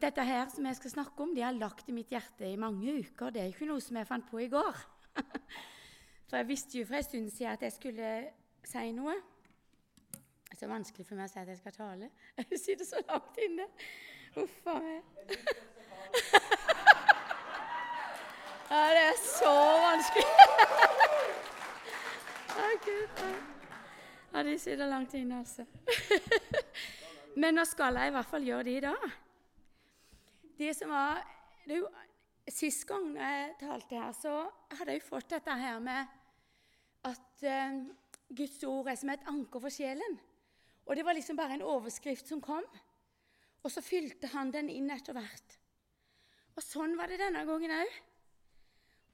[0.00, 2.94] dette her som jeg skal snakke om, det har lagt i mitt hjerte i mange
[3.02, 3.30] uker.
[3.30, 4.76] Det er ikke noe som jeg fant på i går.
[6.28, 8.08] for jeg visste jo for en stund siden at jeg skulle
[8.64, 9.14] si noe.
[10.12, 12.10] Det er så vanskelig for meg å si at jeg skal tale.
[12.50, 13.66] Jeg sitter så langt inne.
[14.34, 15.02] Huff a meg.
[18.72, 19.54] ja, det er så
[19.86, 20.28] vanskelig.
[24.32, 25.64] Ja, de sitter langt inne, altså.
[27.36, 29.04] Men nå skal jeg i hvert fall gjøre det i dag.
[30.58, 31.22] Det som var
[31.66, 31.88] det jo,
[32.50, 34.32] Sist gang jeg talte her, så
[34.74, 36.10] hadde jeg jo fått dette her med
[37.06, 37.76] at eh,
[38.34, 40.16] Guds ord er som et anker for sjelen.
[40.82, 42.66] Og det var liksom bare en overskrift som kom,
[43.62, 45.54] og så fylte han den inn etter hvert.
[46.58, 47.94] Og sånn var det denne gangen òg.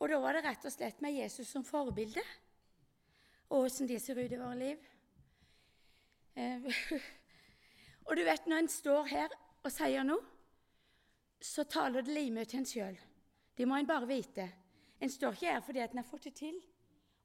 [0.00, 2.24] Og da var det rett og slett med Jesus som forbilde,
[3.52, 4.88] og åssen det ser ut i våre liv.
[6.32, 6.64] Eh,
[8.08, 10.37] og du vet, når en står her og sier noe,
[11.40, 12.98] så taler det limet til en sjøl.
[13.56, 14.48] Det må en bare vite.
[15.00, 16.58] En står ikke her fordi at en har fått det til,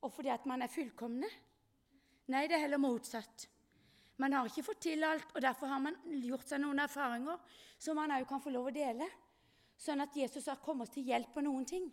[0.01, 1.29] og fordi at man er fullkomne.
[2.33, 3.47] Nei, det er heller motsatt.
[4.21, 7.39] Man har ikke fått til alt, og derfor har man gjort seg noen erfaringer
[7.81, 9.07] som man òg kan få lov å dele,
[9.77, 11.89] sånn at Jesus har kommet til hjelp på noen ting.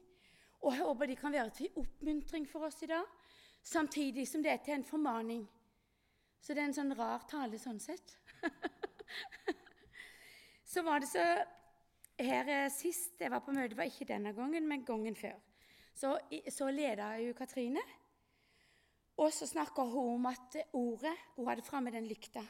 [0.60, 3.06] Og jeg håper de kan være til oppmuntring for oss i dag,
[3.62, 5.46] samtidig som det er til en formaning.
[6.40, 8.14] Så det er en sånn rar tale sånn sett.
[10.72, 11.24] så var det så
[12.24, 15.36] her eh, Sist jeg var på møte, var ikke denne gangen, men gangen før.
[15.94, 16.14] Så,
[16.48, 17.82] så leda jo Katrine.
[19.20, 22.42] Og så snakka hun om at ordet Hun hadde framme den lykta.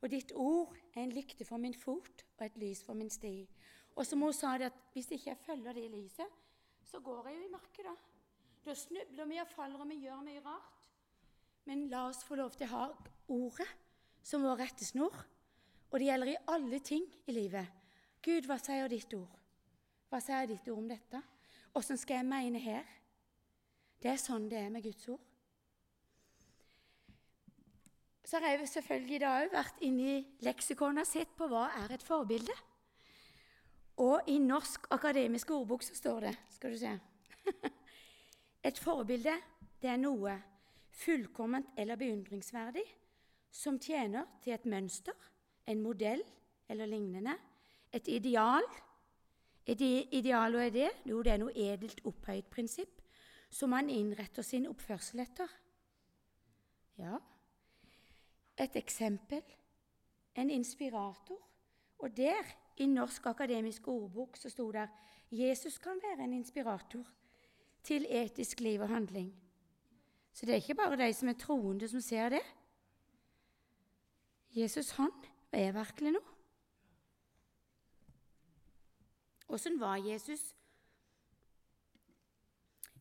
[0.00, 3.48] Og ditt ord er en lykte for min fot og et lys for min sti.
[3.96, 6.38] Og som hun sa det at hvis ikke jeg følger det lyset,
[6.84, 7.94] så går jeg jo i mørket, da.
[8.64, 10.88] Da snubler vi og faller, og vi gjør mye rart.
[11.68, 12.86] Men la oss få lov til å ha
[13.30, 13.68] ordet
[14.24, 15.20] som vår rettesnor.
[15.90, 17.79] Og det gjelder i alle ting i livet.
[18.20, 19.36] Gud, hva sier ditt ord?
[20.10, 21.20] Hva sier ditt ord om dette?
[21.78, 22.86] Åssen skal jeg mene her?
[24.00, 25.22] Det er sånn det er med Guds ord.
[28.24, 31.96] Så har jeg selvfølgelig da òg vært inne i leksikonet og sett på hva er
[31.96, 32.54] et forbilde.
[34.00, 36.92] Og i Norsk akademisk ordbok så står det Skal du se
[38.68, 39.34] Et forbilde,
[39.80, 40.36] det er noe
[41.00, 42.84] fullkomment eller beundringsverdig
[43.50, 45.16] som tjener til et mønster,
[45.66, 46.22] en modell
[46.70, 47.34] eller lignende,
[47.92, 48.64] et ideal.
[49.66, 50.90] Et ideal hva er det?
[51.06, 53.00] Jo, det er noe edelt opphøyt prinsipp
[53.50, 55.50] som man innretter sin oppførsel etter.
[57.00, 57.18] Ja,
[58.60, 59.42] et eksempel,
[60.38, 61.38] en inspirator.
[62.00, 62.46] Og der,
[62.76, 64.86] i Norsk akademisk ordbok, så sto det
[65.30, 67.04] Jesus kan være en inspirator
[67.84, 69.30] til etisk liv og handling.
[70.32, 72.42] Så det er ikke bare de som er troende, som ser det.
[74.56, 75.12] Jesus, han
[75.52, 76.39] er virkelig noe.
[79.50, 80.54] Åssen var Jesus?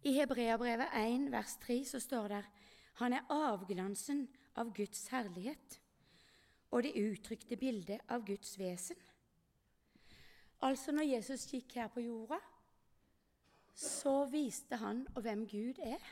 [0.02, 2.44] I Hebreabrevet 1, vers 3 så står det
[3.00, 4.26] han er avglansen
[4.58, 5.78] av Guds herlighet
[6.72, 8.98] og det uttrykte bildet av Guds vesen.
[10.66, 12.40] Altså, når Jesus gikk her på jorda,
[13.78, 16.04] så viste han hvem Gud er.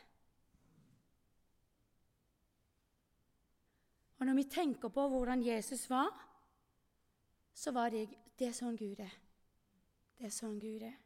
[4.19, 6.13] Og når vi tenker på hvordan Jesus var,
[7.53, 8.07] så var det,
[8.39, 9.26] det er sånn Gud er.
[10.17, 10.97] Det er sånn Gud er.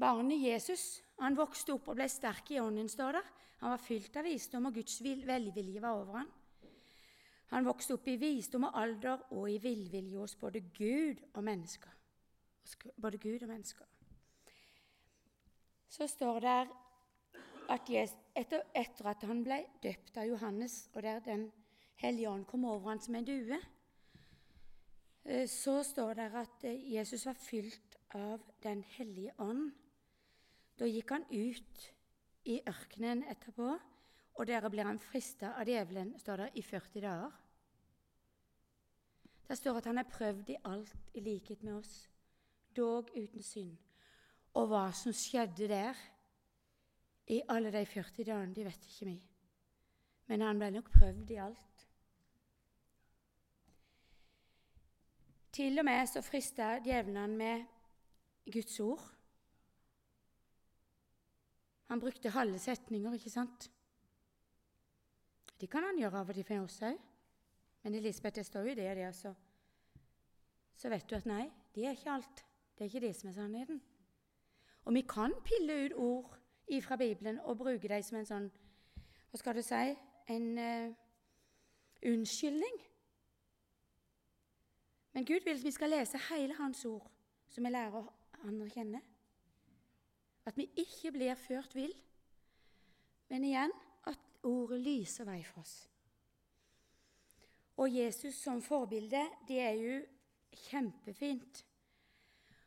[0.00, 3.32] Barnet Jesus han vokste opp og ble sterk i ånden, står der.
[3.60, 6.30] Han var fylt av visdom, og Guds velvilje var over ham.
[7.50, 11.96] Han vokste opp i visdom og alder og i villvilje hos både Gud og mennesker.
[12.96, 13.88] Både Gud og mennesker.
[15.90, 16.54] Så står det
[17.74, 21.50] at etter, etter, at han ble døpt av Johannes, og der Den
[22.00, 23.58] hellige ånd kom over ham som en due,
[25.46, 29.70] så står det at eh, Jesus var fylt av Den hellige ånd.
[30.78, 31.84] Da gikk han ut
[32.48, 33.74] i ørkenen etterpå,
[34.34, 37.36] og der ble han frista av djevelen, står det, i 40 dager.
[39.48, 42.08] Det står at han er prøvd i alt i likhet med oss,
[42.76, 43.76] dog uten synd.
[44.54, 45.98] Og hva som skjedde der,
[47.30, 49.18] i alle de 40 dagene, de vet ikke vi.
[50.26, 51.69] Men han ble nok prøvd i alt.
[55.52, 57.64] Til og med så frista djevelen med
[58.52, 59.02] Guds ord.
[61.90, 63.70] Han brukte halve setninger, ikke sant?
[65.60, 66.98] Det kan han gjøre av og til for oss òg.
[67.82, 69.34] Men Elisabeth, det står jo det og det, altså.
[70.76, 72.44] Så vet du at nei, det er ikke alt.
[72.78, 73.80] Det er ikke det som er sannheten.
[74.84, 76.36] Og vi kan pille ut ord
[76.82, 78.46] fra Bibelen og bruke dem som en sånn
[79.30, 79.82] Hva skal du si
[80.30, 80.94] en uh,
[82.06, 82.78] unnskyldning
[85.12, 87.06] Men Gud vil at vi skal lese hele Hans ord,
[87.50, 89.00] så vi lærer å kjenne.
[90.46, 91.92] At vi ikke blir ført vill,
[93.30, 93.72] men igjen
[94.10, 95.74] at ordet lyser vei for oss.
[97.80, 99.98] Og Jesus som forbilde, det er jo
[100.68, 101.64] kjempefint.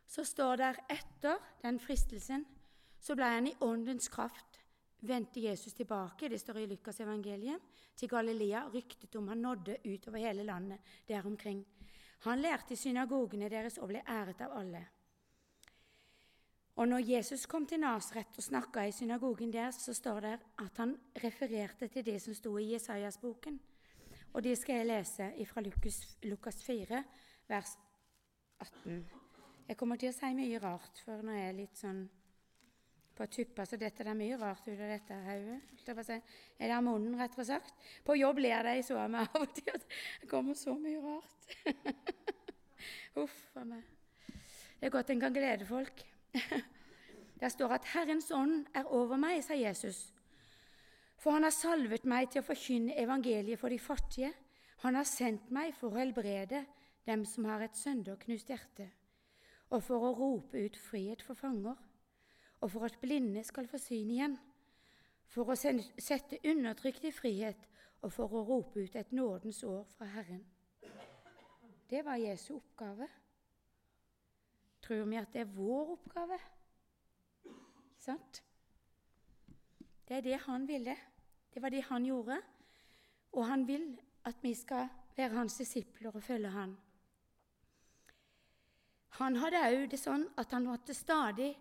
[0.08, 2.46] Så står der etter den fristelsen,
[3.04, 4.64] så ble han i åndens kraft
[5.04, 7.60] vendte Jesus tilbake det står i Lukas evangeliet,
[7.96, 8.64] til Galilea.
[8.74, 11.66] Ryktet om han nådde utover hele landet der omkring.
[12.24, 14.84] Han lærte i synagogene deres og ble æret av alle.
[16.76, 20.78] Og når Jesus kom til Nasret og snakka i synagogen der, så står det at
[20.78, 23.60] han refererte til det som sto i Jesajas-boken.
[24.34, 27.04] Og det skal jeg lese fra Lukas, Lukas 4,
[27.48, 27.78] vers
[28.60, 29.06] 18.
[29.68, 32.02] Jeg kommer til å si mye rart, for nå er jeg litt sånn
[33.14, 36.22] på tuppa, så dette er mye rart ut av dette hodet.
[36.58, 37.74] Er det munnen, rett og slett?
[38.06, 41.58] På jobb ler de så av meg av og til det kommer så mye rart.
[43.18, 43.84] Huff a meg.
[44.80, 46.02] Det er godt en kan glede folk.
[47.42, 50.14] Der står at 'Herrens ånd er over meg', sa Jesus.
[51.18, 54.34] For han har salvet meg til å forkynne evangeliet for de fattige.
[54.84, 56.66] Han har sendt meg for å helbrede
[57.08, 58.90] dem som har et sønderknust hjerte,
[59.70, 61.76] og for å rope ut frihet for fanger
[62.64, 64.38] og for at blinde skal få syn igjen,
[65.28, 67.66] for å sette undertrykte i frihet
[68.04, 70.44] og for å rope ut et nådens år fra Herren.
[71.90, 73.08] Det var Jesu oppgave.
[74.84, 76.38] Tror vi at det er vår oppgave?
[78.00, 78.40] Sant?
[80.08, 80.96] Det er det han ville.
[81.54, 82.40] Det var det han gjorde.
[83.34, 83.92] Og han vil
[84.24, 84.88] at vi skal
[85.18, 86.78] være hans disipler og følge han.
[89.20, 91.52] Han hadde òg det sånn at han måtte stadig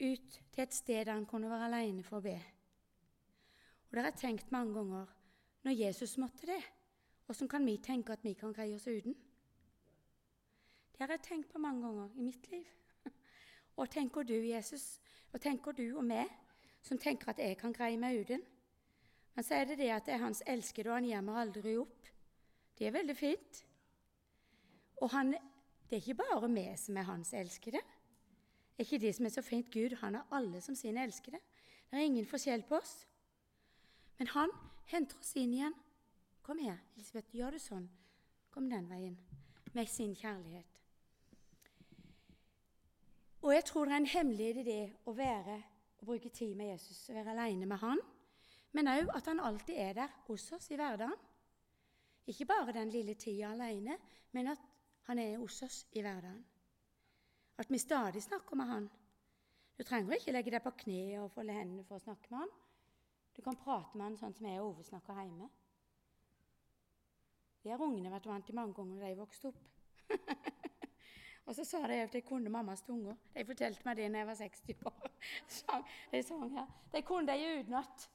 [0.00, 2.36] ut til et sted der han kunne være alene for å be.
[3.86, 5.06] Og Det har jeg tenkt mange ganger.
[5.64, 6.62] Når Jesus måtte det,
[7.26, 9.14] hvordan kan vi tenke at vi kan greie oss uten?
[10.92, 12.66] Det har jeg tenkt på mange ganger i mitt liv.
[13.76, 15.00] Og tenker du, Jesus,
[15.32, 16.30] og tenker du og meg,
[16.82, 18.44] som tenker at jeg kan greie meg uten?
[19.34, 21.74] Men så er det det at det er hans elskede, og han gir meg aldri
[21.76, 22.08] opp.
[22.78, 23.58] Det er veldig fint.
[25.04, 25.34] Og han,
[25.90, 27.82] det er ikke bare vi som er hans elskede.
[28.76, 29.70] Er ikke det som er så fint?
[29.72, 31.40] Gud han har alle som sine elskede.
[31.90, 33.06] Det er ingen forskjell på oss.
[34.18, 34.52] Men han
[34.92, 35.76] henter oss inn igjen.
[36.42, 37.86] Kom her, Elisabeth, gjør du sånn.
[38.54, 39.16] Kom den veien.
[39.74, 40.82] Med sin kjærlighet.
[43.46, 45.56] Og jeg tror det er en hemmelighet i det å være
[46.00, 48.00] og bruke tid med Jesus, å være alene med han,
[48.76, 51.14] men òg at han alltid er der hos oss i hverdagen.
[52.26, 53.96] Ikke bare den lille tida alene,
[54.34, 54.64] men at
[55.06, 56.42] han er hos oss i hverdagen.
[57.58, 58.88] At vi stadig snakker med Han.
[59.78, 62.52] Du trenger ikke legge deg på kne og folde hendene for å snakke med Han.
[63.36, 65.48] Du kan prate med Han sånn som jeg og Ove snakker hjemme.
[67.62, 69.62] Det har ungene vært vant til mange ganger da de vokste opp.
[71.46, 73.16] og så sa de at de kunne mammas tunger.
[73.34, 75.08] De fortalte meg det da jeg var 60 år.
[76.12, 76.68] de sang her.
[76.92, 78.08] De kunne de utenat.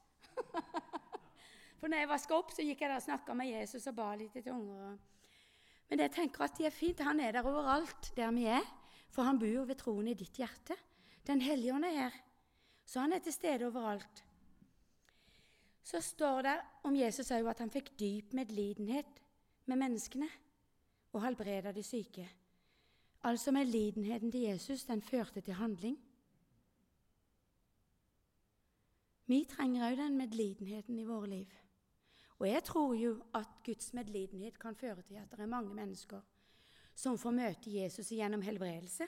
[1.82, 4.12] For når jeg vaska opp, så gikk jeg der og snakka med Jesus og ba
[4.16, 4.96] litt i tunger.
[5.90, 7.02] Men jeg tenker at det er fint.
[7.04, 8.64] Han er der overalt der vi er.
[9.12, 10.76] For han bor ved troen i ditt hjerte.
[11.26, 12.14] Den hellige ånd er her,
[12.86, 14.24] så han er til stede overalt.
[15.82, 16.54] Så står det
[16.88, 19.20] om Jesus òg at han fikk dyp medlidenhet
[19.70, 20.28] med menneskene
[21.12, 22.24] og helbreda de syke.
[23.22, 25.98] Altså medlidenheten til Jesus, den førte til handling.
[29.26, 31.58] Vi trenger òg den medlidenheten i våre liv.
[32.38, 36.20] Og jeg tror jo at Guds medlidenhet kan føre til at det er mange mennesker
[36.94, 39.06] som får møte Jesus gjennom helbredelse.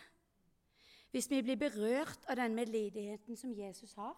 [1.15, 4.17] Hvis vi blir berørt av den medlidigheten som Jesus har,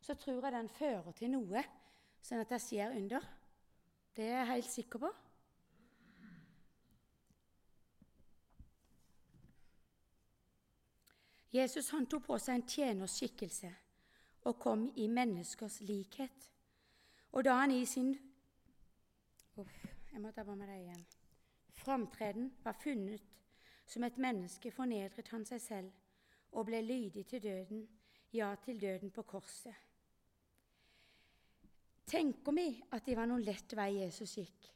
[0.00, 1.64] så tror jeg den fører til noe,
[2.22, 3.24] sånn at det skjer under.
[4.14, 5.10] Det er jeg helt sikker på.
[11.52, 13.70] Jesus han tok på seg en tjeners skikkelse
[14.46, 16.50] og kom i menneskers likhet.
[17.32, 18.14] Og da han i sin
[19.58, 19.78] Uff,
[20.12, 21.06] jeg må ta på meg det igjen
[21.88, 23.24] framtreden var funnet
[23.88, 27.86] som et menneske, fornedret han seg selv og ble lydig til døden,
[28.32, 29.74] ja, til døden på korset.
[32.08, 34.68] Tenker vi at det var noen lett vei Jesus gikk?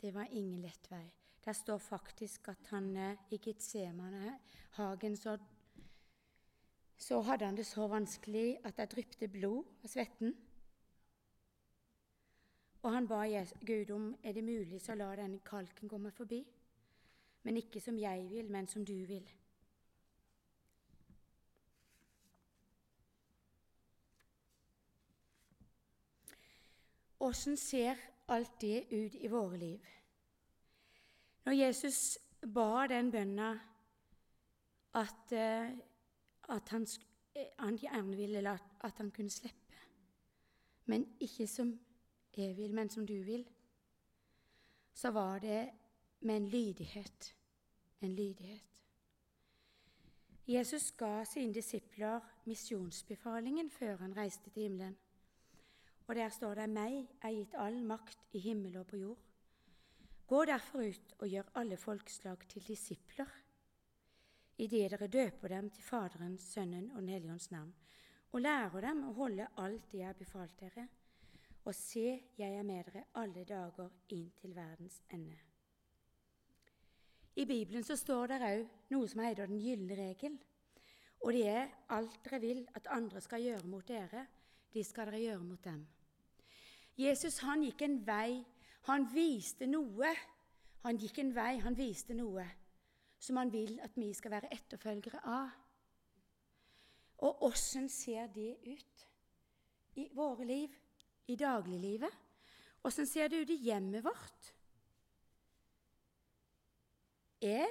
[0.00, 1.04] Det var ingen lett vei.
[1.44, 5.38] Der står faktisk at han eh, i Getsemanehagen så,
[6.96, 10.34] så hadde han det så vanskelig at det dryppet blod av svetten.
[12.82, 13.24] Og han ba
[13.66, 16.44] Gud om er det mulig, så la denne kalken komme forbi.
[17.42, 19.30] Men ikke som jeg vil, men som du vil.
[27.20, 27.96] Åssen ser
[28.28, 29.86] alt det ut i våre liv?
[31.44, 32.18] Når Jesus
[32.54, 33.50] ba den bønna
[34.94, 35.70] at, eh,
[36.48, 36.86] at han,
[37.58, 39.74] han, gjerne ville at han kunne slippe,
[40.86, 41.78] men ikke som
[42.42, 43.44] jeg vil, men som du vil,
[44.94, 45.70] så var det
[46.20, 47.34] med en lydighet.
[48.00, 48.84] En lydighet.
[50.48, 54.96] Jesus ga sine disipler misjonsbefalingen før han reiste til himmelen.
[56.06, 59.28] Og der står det 'Meg er gitt all makt i himmel og på jord'.
[60.26, 63.28] Gå derfor ut og gjør alle folkeslag til disipler,
[64.58, 67.74] idet dere døper dem til Faderens, Sønnen og Den hellige ånds navn,
[68.32, 70.88] og lærer dem å holde alt jeg har befalt dere.
[71.68, 72.06] Og se,
[72.38, 75.36] jeg er med dere alle dager inn til verdens ende.
[77.36, 78.62] I Bibelen så står det òg
[78.94, 80.38] noe som heter den gylne regel.
[81.20, 84.24] Og det er alt dere vil at andre skal gjøre mot dere,
[84.72, 85.84] de skal dere gjøre mot dem.
[86.98, 88.40] Jesus han gikk en vei,
[88.88, 90.14] han viste noe.
[90.86, 92.46] Han gikk en vei, han viste noe
[93.18, 95.48] som han vil at vi skal være etterfølgere av.
[97.26, 99.06] Og åssen ser det ut
[99.98, 100.74] i våre liv,
[101.28, 102.14] i dagliglivet?
[102.86, 104.52] Åssen ser det ut i hjemmet vårt?
[107.42, 107.68] Jeg,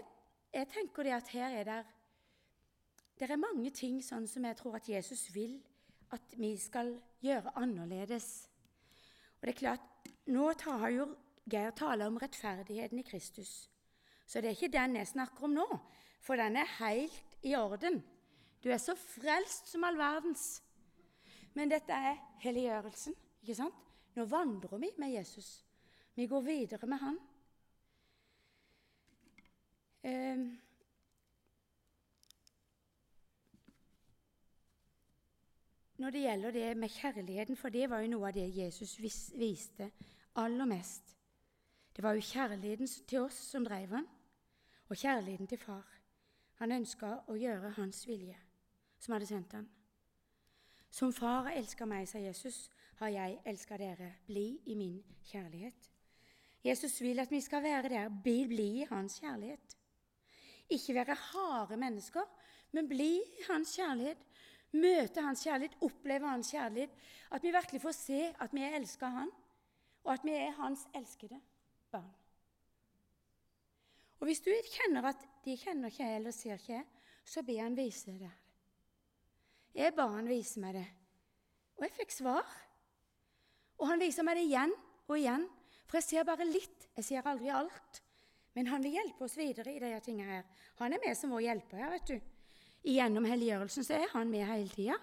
[0.54, 1.80] jeg tenker det at her er det
[3.18, 5.58] Det er mange ting sånn som jeg tror at Jesus vil
[6.14, 6.92] at vi skal
[7.26, 8.48] gjøre annerledes.
[9.40, 9.88] Og det er klart,
[10.28, 11.08] Nå tar jo
[11.48, 13.70] Geir tale om rettferdigheten i Kristus.
[14.28, 15.68] Så det er ikke den jeg snakker om nå,
[16.20, 18.02] for den er helt i orden.
[18.60, 20.62] Du er så frelst som all verdens.
[21.56, 23.16] Men dette er helliggjørelsen.
[23.48, 23.84] Ikke sant?
[24.16, 25.66] Nå vandrer vi med Jesus.
[26.16, 27.20] Vi går videre med Han.
[30.04, 30.58] Um,
[35.98, 39.92] når det gjelder det med kjærligheten, for det var jo noe av det Jesus viste
[40.36, 41.16] aller mest.
[41.96, 44.08] Det var jo kjærligheten til oss som drev han,
[44.90, 45.88] og kjærligheten til far.
[46.60, 48.36] Han ønska å gjøre hans vilje,
[49.00, 49.70] som hadde sendt han.
[50.92, 54.12] Som far elsker meg, sa Jesus, har jeg elska dere.
[54.28, 54.98] Bli i min
[55.30, 55.90] kjærlighet.
[56.66, 58.10] Jesus vil at vi skal være der.
[58.24, 59.78] Bli, bli i hans kjærlighet.
[60.70, 62.26] Ikke være harde mennesker,
[62.72, 64.26] men bli i hans kjærlighet.
[64.74, 66.92] Møte hans kjærlighet, oppleve hans kjærlighet.
[67.32, 69.32] At vi virkelig får se at vi elsker han,
[70.04, 71.40] og at vi er hans elskede
[71.92, 72.14] barn.
[74.20, 76.84] Og Hvis du kjenner at de kjenner ikke eller ser ikke
[77.28, 78.32] så be han vise det.
[79.76, 80.88] Jeg ba han vise meg det,
[81.78, 82.48] og jeg fikk svar.
[83.78, 84.74] Og han viser meg det igjen
[85.08, 85.46] og igjen,
[85.88, 88.02] for jeg ser bare litt, jeg ser aldri alt.
[88.58, 90.48] Men han vil hjelpe oss videre i disse tingene her.
[90.82, 92.18] Han er med som vår hjelper her, vet du.
[92.88, 94.98] Gjennom helliggjørelsen så er han med hele tida.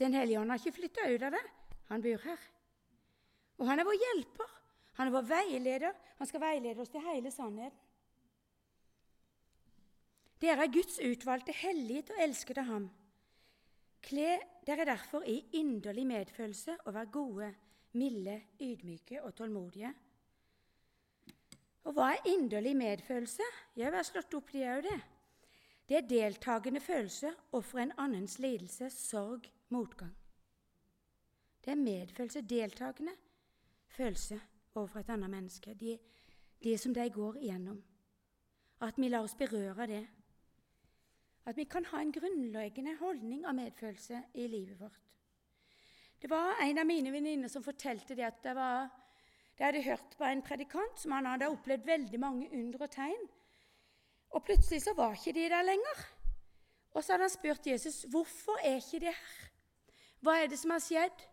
[0.00, 1.42] Den hellige ånd har ikke flytta ut av det.
[1.90, 2.48] Han bor her.
[3.60, 4.56] Og han er vår hjelper.
[4.96, 5.96] Han er vår veileder.
[6.18, 7.86] Han skal veilede oss til hele sannheten.
[10.40, 12.86] Dere er Guds utvalgte, hellige og elskede ham.
[14.00, 17.50] Kle dere derfor i inderlig medfølelse og vær gode,
[17.92, 19.92] milde, ydmyke og tålmodige.
[21.84, 23.46] Og hva er inderlig medfølelse?
[23.76, 25.00] Jeg har slått opp det òg, det.
[25.88, 30.12] Det er deltakende følelse overfor en annens lidelse, sorg, motgang.
[31.64, 33.16] Det er medfølelse, deltakende
[33.88, 34.40] følelse
[34.74, 35.74] overfor et annet menneske.
[35.74, 35.98] Det,
[36.62, 37.82] de som de går igjennom.
[38.80, 40.06] At vi lar oss berøre det.
[41.46, 45.09] At vi kan ha en grunnleggende holdning av medfølelse i livet vårt.
[46.20, 48.88] Det var en av mine venninner som fortalte det at det var
[49.60, 53.26] de hadde hørt på en predikant som han hadde opplevd veldig mange under og tegn.
[54.32, 56.04] Og plutselig så var ikke de der lenger.
[56.94, 59.50] Og så hadde han spurt Jesus hvorfor er ikke de her.
[60.24, 61.26] Hva er det som har skjedd?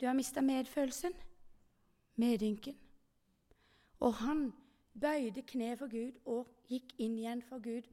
[0.00, 1.12] Du har mista medfølelsen,
[2.16, 2.76] medynken.
[4.00, 4.48] Og han
[4.96, 7.84] bøyde kne for Gud og gikk inn igjen for Gud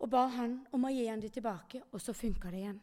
[0.00, 2.80] og ba han om å gi han det tilbake, og så funka det igjen.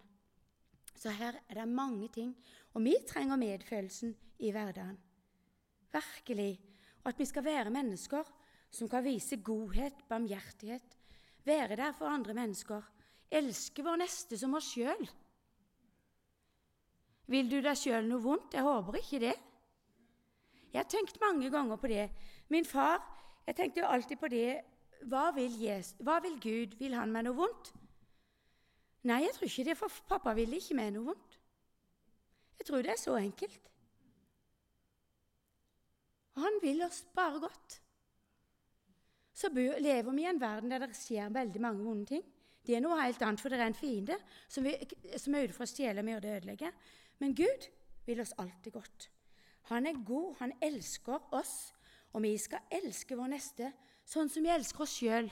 [0.98, 2.34] Så her er det mange ting.
[2.74, 4.98] Og vi trenger medfølelsen i hverdagen.
[5.94, 6.60] Virkelig.
[7.04, 8.24] Og at vi skal være mennesker
[8.72, 10.98] som kan vise godhet, barmhjertighet,
[11.46, 12.82] være der for andre mennesker,
[13.32, 15.08] elske vår neste som oss sjøl.
[17.28, 18.56] Vil du deg sjøl noe vondt?
[18.56, 19.36] Jeg håper ikke det.
[20.74, 22.10] Jeg har tenkt mange ganger på det.
[22.50, 23.00] Min far
[23.48, 24.48] jeg tenkte jo alltid på det
[25.08, 26.74] hva vil, Jesus, hva vil Gud?
[26.80, 27.70] Vil han meg noe vondt?
[29.08, 31.40] Nei, jeg tror ikke det, for pappa ville ikke meg noe vondt.
[32.58, 33.70] Jeg tror det er så enkelt.
[36.38, 37.78] Han vil oss bare godt.
[39.38, 42.24] Så lever vi i en verden der det skjer veldig mange vonde ting.
[42.66, 44.18] Det er noe helt annet, for det er en fiende
[44.50, 44.74] som, vi,
[45.16, 46.72] som er ute for å stjele, myrde og ødelegge.
[47.22, 47.68] Men Gud
[48.08, 49.08] vil oss alltid godt.
[49.72, 51.74] Han er god, han elsker oss,
[52.16, 53.68] Og vi skal elske vår neste
[54.08, 55.28] sånn som vi elsker oss sjøl.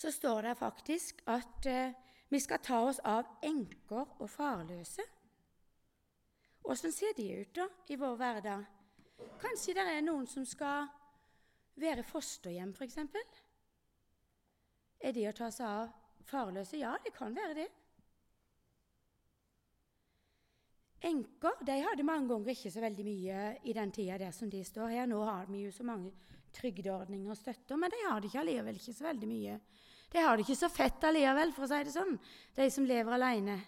[0.00, 1.92] Så står det faktisk at eh,
[2.28, 5.04] vi skal ta oss av enker og farløse.
[6.72, 8.64] Åssen ser de ut da i vår hverdag?
[9.42, 10.88] Kanskje det er noen som skal
[11.80, 12.96] være fosterhjem, f.eks.?
[15.00, 15.92] Er det å ta seg av
[16.30, 16.80] farløse?
[16.80, 17.68] Ja, det kan være det.
[21.10, 24.64] Enker de hadde mange ganger ikke så veldig mye i den tida der som de
[24.64, 25.06] står her.
[25.08, 26.12] Nå har vi jo så mange
[26.56, 29.60] trygdeordninger og støtter, men de har det ikke allikevel ikke så veldig mye.
[30.10, 32.16] De har det ikke så fett allikevel, for å si det sånn,
[32.56, 33.58] de som lever alene.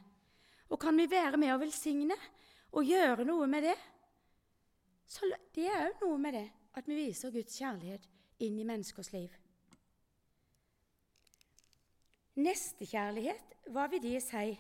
[0.73, 2.17] Og kan vi være med og velsigne
[2.73, 3.77] og gjøre noe med det,
[5.07, 6.47] så det er òg noe med det
[6.79, 8.07] at vi viser Guds kjærlighet
[8.43, 9.35] inn i menneskers liv.
[12.41, 14.55] Nestekjærlighet, hva vil det si?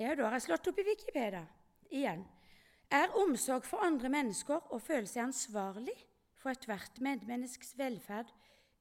[0.00, 1.44] Ja, da har jeg slått opp i Wikipedia
[1.92, 2.24] igjen.
[2.88, 5.96] Er omsorg for andre mennesker å føle seg ansvarlig
[6.40, 8.32] for ethvert medmenneskes velferd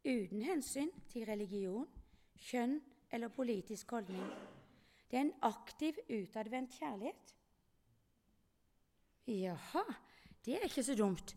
[0.05, 1.87] uten hensyn til religion,
[2.37, 2.77] kjønn
[3.11, 4.27] eller politisk holdning.
[5.07, 7.33] Det er en aktiv, utadvendt kjærlighet.
[9.27, 9.83] Jaha,
[10.45, 11.35] det er ikke så dumt.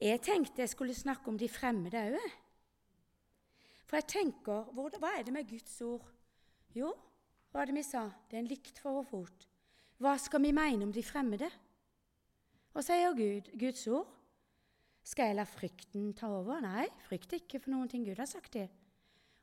[0.00, 2.30] Jeg tenkte jeg skulle snakke om de fremmede òg.
[3.84, 6.04] For jeg tenker, hva er det med Guds ord?
[6.76, 6.92] Jo,
[7.50, 8.04] hva er det vi sa?
[8.30, 9.46] Det er en lykt for vår fot.
[10.00, 11.50] Hva skal vi mene om de fremmede?
[12.72, 14.08] Hva sier Gud, Guds ord?
[15.06, 16.60] Skal jeg la frykten ta over?
[16.64, 18.04] Nei, frykt ikke for noen ting.
[18.06, 18.68] Gud har sagt det.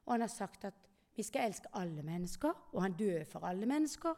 [0.06, 0.86] Og han har sagt at
[1.18, 4.14] vi skal elske alle mennesker, og han døde for alle mennesker.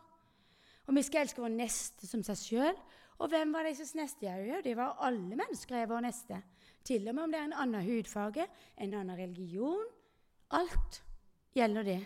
[0.88, 2.81] Og vi skal elske vår neste som seg sjøl.
[3.19, 4.27] Og hvem var deres neste?
[4.27, 6.41] Ja, det var alle mennesker er vår neste.
[6.84, 8.46] Til og med om det er en annen hudfarge,
[8.79, 9.88] en annen religion,
[10.50, 11.03] Alt
[11.53, 12.00] gjelder det.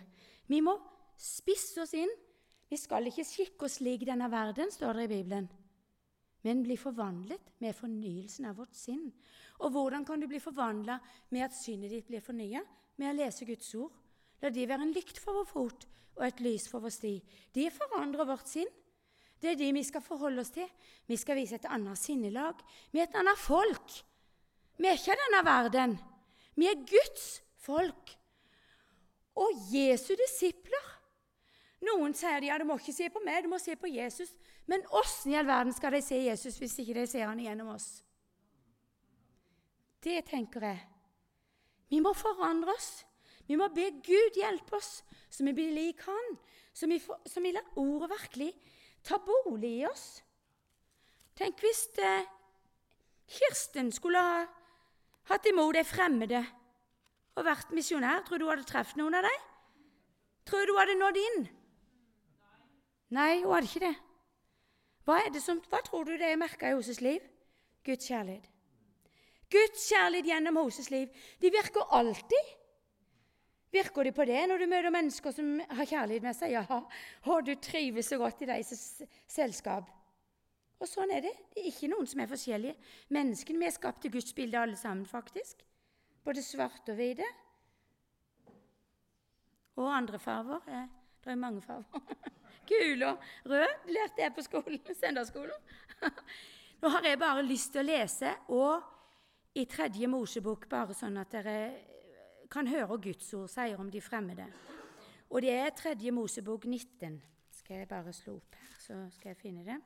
[0.51, 0.75] Vi må
[1.19, 2.11] spisse oss inn.
[2.69, 5.47] Vi skal ikke skikke oss lik denne verden, står det i Bibelen,
[6.43, 9.07] men bli forvandlet med fornyelsen av vårt sinn.
[9.63, 10.99] Og hvordan kan du bli forvandla
[11.31, 12.63] med at synet ditt blir fornya?
[12.99, 13.93] Med å lese Guds ord.
[14.43, 15.85] La de være en lykt for vår fot
[16.17, 17.13] og et lys for vår sti.
[17.55, 18.69] De forandrer vårt sinn.
[19.39, 20.67] Det er de vi skal forholde oss til.
[21.07, 22.59] Vi skal vise et annet sinnelag.
[22.91, 23.95] Vi er et annet folk.
[24.79, 25.95] Vi er ikke av denne verden.
[26.59, 28.13] Vi er Guds folk
[29.39, 30.91] og Jesu disipler.
[31.83, 34.31] Noen sier de, ja, du må ikke se på meg, du må se på Jesus.
[34.69, 37.73] Men åssen i all verden skal de se Jesus hvis ikke de ser han gjennom
[37.73, 38.03] oss?
[40.03, 40.83] Det tenker jeg.
[41.91, 43.03] Vi må forandre oss.
[43.47, 46.37] Vi må be Gud hjelpe oss, så vi blir lik Han.
[46.73, 48.53] Så vi, får, så vi lar ordet virkelig
[49.05, 50.23] ta bolig i oss.
[51.37, 52.25] Tenk hvis eh,
[53.29, 54.45] Kirsten skulle ha
[55.29, 56.41] hatt imot de fremmede
[57.37, 59.45] og vært misjonær, tror du hun hadde truffet noen av dem?
[60.49, 61.45] Tror du hun hadde nådd inn?
[63.13, 63.93] Nei, hun hadde ikke det.
[65.03, 67.23] Hva, det som, hva tror du det er merka i Hoses liv?
[67.85, 68.47] Guds kjærlighet.
[69.53, 71.09] Guds kjærlighet gjennom Hoses liv.
[71.41, 72.53] De virker alltid.
[73.73, 76.53] Virker de på det når du møter mennesker som har kjærlighet med seg?
[76.53, 76.63] Ja,
[77.33, 79.89] og du trives så godt i deres selskap.
[80.81, 81.33] Og sånn er det.
[81.53, 82.75] Det er ikke noen som er forskjellige.
[83.15, 85.63] Menneskene vi er skapt til Guds bilde alle sammen, faktisk.
[86.23, 87.27] Både svart og hvite.
[89.79, 90.87] Og andre farger.
[91.23, 92.39] Det er mange farger.
[92.67, 95.71] Gul og rød lærte jeg på skolen, søndagsskolen.
[96.81, 98.91] Nå har jeg bare lyst til å lese og
[99.55, 101.57] i tredje Mosebok, bare sånn at dere
[102.51, 104.47] kan høre Guds ord sier om de fremmede.
[105.29, 107.19] Og det er tredje Mosebok 19.
[107.53, 109.79] Skal jeg bare slå opp her, så skal jeg finne det.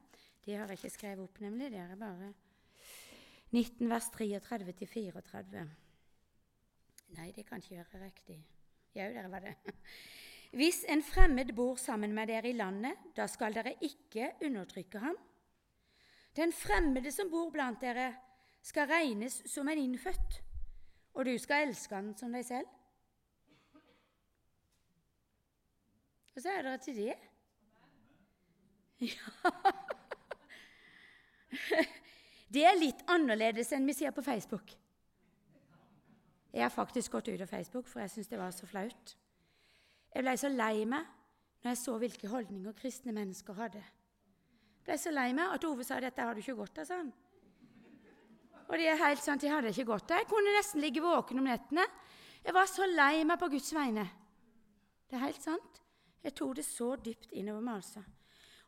[0.46, 1.70] De har jeg ikke skrevet opp, nemlig.
[1.72, 2.32] Det er bare
[3.52, 5.66] 19 vers 33 til 34.
[7.16, 8.40] Nei, det kan ikke være riktig.
[8.96, 9.56] Jau, der var det.
[10.52, 15.18] Hvis en fremmed bor sammen med dere i landet, da skal dere ikke undertrykke ham.
[16.36, 18.14] Den fremmede som bor blant dere,
[18.62, 20.42] skal regnes som en innfødt,
[21.14, 22.68] og du skal elske han som deg selv.
[26.34, 27.16] Hva sier dere til det?
[29.08, 29.54] Ja.
[32.48, 34.72] Det er litt annerledes enn vi ser på Facebook.
[36.54, 39.16] Jeg har faktisk gått ut av Facebook, for jeg syns det var så flaut.
[40.18, 41.06] Jeg ble så lei meg
[41.62, 43.84] når jeg så hvilke holdninger kristne mennesker hadde.
[44.80, 46.98] Jeg ble så lei meg at Ove sa dette har du ikke godt av, sa
[47.04, 47.12] han.
[48.68, 50.24] Og det er helt sant, jeg hadde ikke godt av.
[50.24, 51.86] Jeg kunne nesten ligge våken om nettene.
[52.42, 54.08] Jeg var så lei meg på Guds vegne.
[55.08, 55.82] Det er helt sant.
[56.26, 58.02] Jeg tok det så dypt innover meg, altså.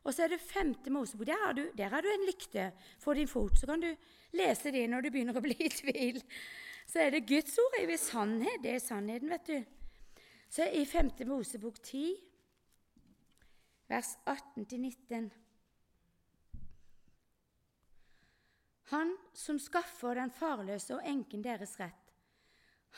[0.06, 1.26] Og så er det femte Mosebok.
[1.28, 2.70] Der har du, der har du en lykte
[3.02, 3.58] for din fot.
[3.58, 3.90] Så kan du
[4.38, 6.22] lese det når du begynner å bli i tvil
[6.90, 8.62] så er det Guds ord er sannhet.
[8.64, 9.79] Det er sannheten, vet du.
[10.50, 11.10] Så i 5.
[11.30, 12.16] Mosebok 10,
[13.86, 15.30] vers 18-19
[18.90, 22.10] Han som skaffer den farløse og enken deres rett.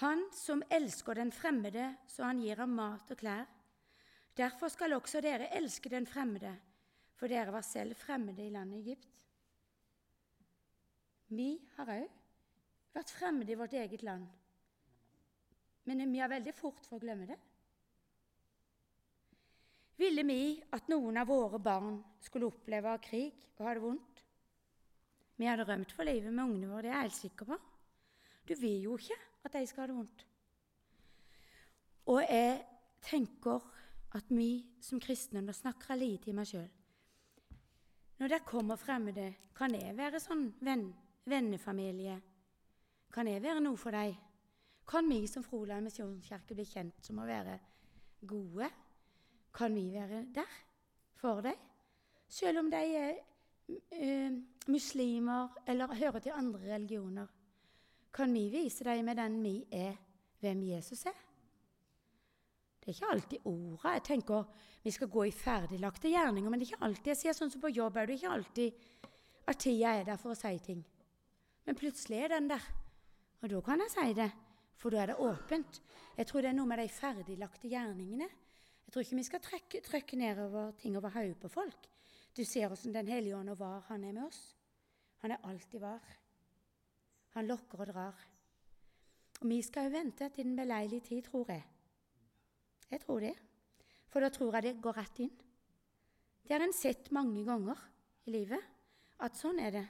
[0.00, 3.44] Han som elsker den fremmede så han gir ham mat og klær.
[4.36, 6.54] Derfor skal også dere elske den fremmede,
[7.20, 9.10] for dere var selv fremmede i landet Egypt.
[11.28, 12.08] Vi har òg
[12.96, 14.24] vært fremmede i vårt eget land,
[15.84, 17.38] men vi har veldig fort for å glemme det.
[20.00, 20.42] Ville vi
[20.74, 24.22] at noen av våre barn skulle oppleve krig og ha det vondt?
[25.38, 27.58] Vi hadde rømt for livet med ungene våre, det er jeg helt sikker på.
[28.46, 30.24] Du vil jo ikke at de skal ha det vondt.
[32.12, 32.58] Og jeg
[33.02, 33.62] tenker
[34.18, 34.50] at vi
[34.82, 36.68] som kristne Nå snakker jeg litt i meg sjøl.
[38.18, 40.90] Når det kommer fremmede, kan jeg være sånn venn,
[41.26, 42.18] vennefamilie?
[43.12, 44.14] Kan jeg være noe for deg?
[44.88, 47.58] Kan vi som Froland misjonskirke bli kjent som å være
[48.28, 48.68] gode?
[49.54, 50.56] Kan vi være der
[51.20, 51.58] for deg?
[52.32, 53.18] Selv om de er
[53.68, 54.38] uh,
[54.72, 57.26] muslimer eller hører til andre religioner,
[58.12, 59.94] kan vi vise dem med den vi er,
[60.40, 61.18] hvem Jesus er.
[62.82, 63.92] Det er ikke alltid orda.
[63.94, 64.44] Jeg tenker
[64.82, 67.62] vi skal gå i ferdiglagte gjerninger, men det er ikke alltid jeg sier sånn som
[67.62, 67.96] på jobb.
[67.96, 68.80] Er det ikke alltid
[69.46, 70.82] at tida er der for å si ting.
[71.66, 72.64] Men plutselig er den der,
[73.42, 74.28] og da kan jeg si det,
[74.82, 75.78] for da er det åpent.
[76.16, 78.26] Jeg tror det er noe med de ferdiglagte gjerningene.
[78.82, 81.86] Jeg tror ikke vi skal trekke, trykke nedover ting over hodet på folk.
[82.34, 84.40] Du ser åssen Den hellige ånd og var han er med oss.
[85.22, 86.02] Han er alltid var.
[87.36, 88.24] Han lokker og drar.
[89.40, 91.62] Og vi skal jo vente til den beleilige tid, tror jeg.
[92.90, 93.34] Jeg tror det.
[94.10, 95.32] For da tror jeg det går rett inn.
[96.42, 97.78] Det har en sett mange ganger
[98.26, 98.60] i livet,
[99.22, 99.86] at sånn er det.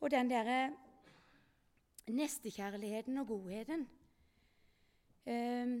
[0.00, 0.70] Og den derre
[2.10, 3.86] nestekjærligheten og godheten,
[5.26, 5.76] eh,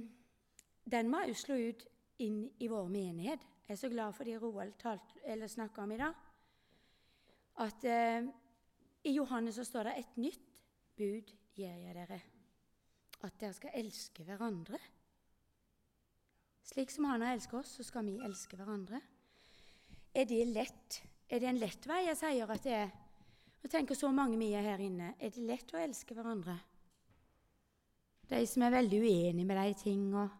[0.92, 1.86] den må jeg slå ut
[2.22, 3.40] inn i vår menighet.
[3.66, 4.74] Jeg er så glad for det Roald
[5.48, 6.14] snakka om i dag.
[7.62, 8.26] At eh,
[9.04, 10.48] i Johannes så står det et nytt
[10.96, 12.20] bud gir jeg dere.
[13.22, 14.78] At dere skal elske hverandre.
[16.62, 19.00] Slik som Han har elsket oss, så skal vi elske hverandre.
[20.14, 21.02] Er det lett?
[21.28, 22.92] Er det en lett vei jeg sier at det er?
[23.62, 25.14] Og tenker så mange vi er her inne.
[25.20, 26.56] Er det lett å elske hverandre?
[28.30, 30.30] De som er veldig uenige med de ting, og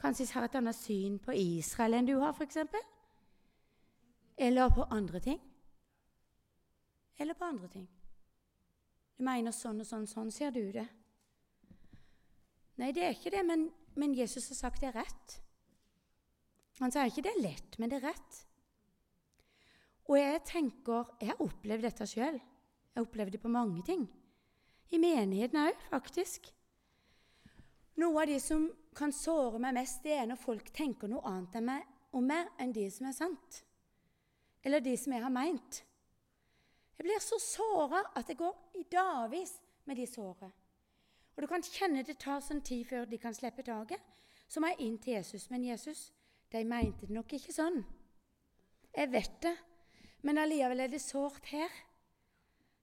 [0.00, 2.58] kanskje har et annet syn på Israel enn du har, f.eks.
[4.36, 5.40] Eller på andre ting.
[7.18, 7.86] Eller på andre ting.
[9.14, 10.86] Du mener sånn og sånn, sånn ser du det.
[12.80, 15.36] Nei, det er ikke det, men, men Jesus har sagt det er rett.
[16.80, 18.40] Han sier ikke det er lett, men det er rett.
[20.08, 22.36] Og jeg tenker Jeg har opplevd dette sjøl.
[22.36, 24.04] Jeg har opplevd det på mange ting.
[24.92, 26.50] I menigheten òg, faktisk.
[27.98, 31.58] Noe av det som kan såre meg mest, det er når folk tenker noe annet
[31.58, 33.62] enn meg, om meg enn det som er sant.
[34.62, 35.80] Eller det som jeg har meint.
[36.94, 39.56] Jeg blir så såra at jeg går i dagevis
[39.88, 40.52] med de såret.
[41.34, 43.98] Og du kan kjenne det tar sånn tid før de kan slippe taket.
[44.46, 45.48] Så må jeg inn til Jesus.
[45.50, 46.12] Men Jesus,
[46.52, 47.80] de mente det nok ikke sånn.
[48.94, 49.54] Jeg vet det,
[50.24, 51.72] men allikevel er det sårt her.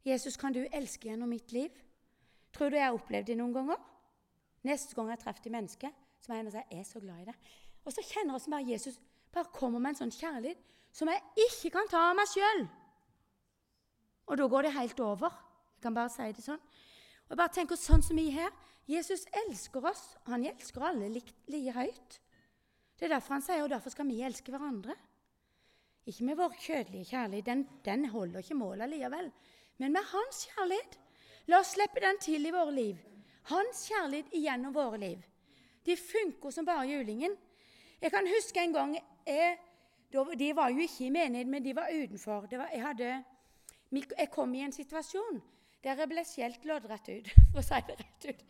[0.06, 1.74] Jesus, kan du elske gjennom mitt liv?
[2.54, 3.80] Tror du jeg har opplevd det noen ganger?
[4.68, 5.90] Neste gang jeg treffer et menneske,
[6.22, 7.36] så må jeg er så glad i det.
[7.86, 9.00] Og så kjenner jeg bare Jesus
[9.34, 10.60] bare kommer med en sånn kjærlighet
[10.94, 12.66] som jeg ikke kan ta av meg sjøl.
[14.28, 15.34] Og da går det helt over.
[15.78, 16.60] Jeg kan bare si det sånn.
[16.62, 18.52] Og jeg bare tenker sånn som vi her.
[18.92, 20.04] Jesus elsker oss.
[20.28, 22.20] Han elsker alle like høyt.
[23.00, 24.94] Det er derfor han sier, og derfor skal vi elske hverandre.
[26.10, 29.32] Ikke med vår kjødelige kjærlighet, den, den holder ikke målet allikevel.
[29.78, 30.98] Men med hans kjærlighet.
[31.50, 32.98] La oss slippe den til i våre liv.
[33.50, 35.22] Hans kjærlighet igjennom våre liv.
[35.86, 37.36] De funker som bare julingen.
[38.02, 39.58] Jeg kan huske en gang jeg,
[40.12, 42.48] De var jo ikke i menighet, men de var utenfor.
[42.52, 43.24] Var, jeg, hadde,
[44.18, 45.42] jeg kom i en situasjon
[45.84, 48.44] der jeg ble skjelt loddrett ut, for å si det rett ut,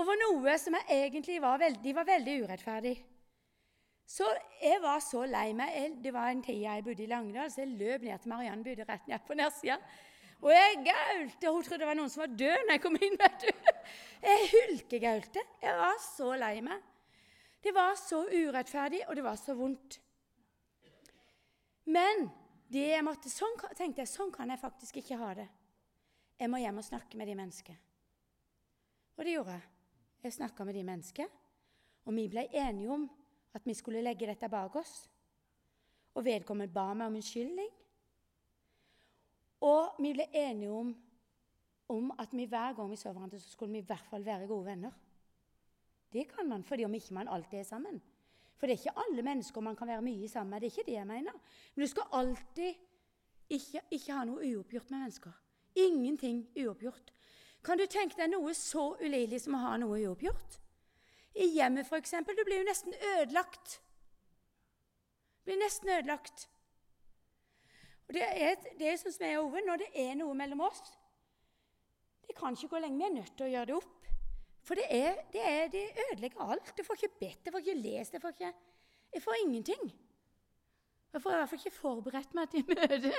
[0.00, 2.94] over noe som jeg egentlig var veldig, var veldig urettferdig.
[4.06, 4.26] Så
[4.62, 5.98] jeg var så lei meg.
[6.02, 8.86] Det var en tid jeg bodde i Langdal, så jeg løp ned til Mariann bodde
[8.86, 9.80] rett ned på nedsida.
[10.44, 11.50] Og jeg gaulte.
[11.50, 13.18] Hun trodde det var noen som var død når jeg kom inn.
[13.22, 13.70] vet du.
[14.26, 15.44] Jeg hulkegaulte.
[15.62, 16.82] Jeg var så lei meg.
[17.66, 19.98] Det var så urettferdig, og det var så vondt.
[21.90, 22.28] Men
[22.70, 25.46] jeg måtte, sånn, tenkte jeg, sånn kan jeg faktisk ikke ha det.
[26.38, 27.78] Jeg må hjem og snakke med de menneskene.
[29.16, 29.68] Og det gjorde jeg.
[30.26, 31.44] Jeg snakka med de menneskene,
[32.06, 33.04] og vi ble enige om
[33.56, 34.94] at vi skulle legge dette bak oss.
[36.16, 37.72] Og vedkommende ba meg om unnskyldning.
[39.66, 40.92] Og vi ble enige om,
[41.92, 44.48] om, at vi hver gang vi så hverandre, så skulle vi i hvert fall være
[44.48, 44.92] gode venner.
[46.12, 48.02] Det kan man fordi om ikke man alltid er sammen.
[48.56, 50.60] For det er ikke alle mennesker man kan være mye sammen med.
[50.60, 51.32] Det er ikke det jeg mener.
[51.74, 52.74] Men du skal alltid
[53.48, 55.34] ikke, ikke ha noe uoppgjort med mennesker.
[55.76, 57.12] Ingenting uoppgjort.
[57.64, 60.60] Kan du tenke deg noe så ulidelig som å ha noe uoppgjort?
[61.36, 62.14] I hjemmet, f.eks.
[62.26, 63.80] Du blir jo nesten ødelagt.
[65.38, 66.46] Du blir nesten ødelagt.
[68.08, 70.80] Og Det er, det sånn som er over, når det er noe mellom oss
[72.26, 72.98] Det kan ikke gå lenge.
[72.98, 74.08] Vi er nødt til å gjøre det opp.
[74.66, 76.72] For det, er, det, er, det ødelegger alt.
[76.74, 78.52] Du får ikke bedt, jeg får ikke lest, jeg får, ikke,
[79.14, 79.84] jeg får ingenting.
[81.12, 83.14] Jeg får i hvert fall ikke forberedt meg til møtet.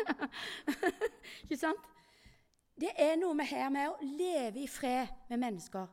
[1.46, 1.88] ikke sant?
[2.78, 5.88] Det er noe med her med å leve i fred med mennesker.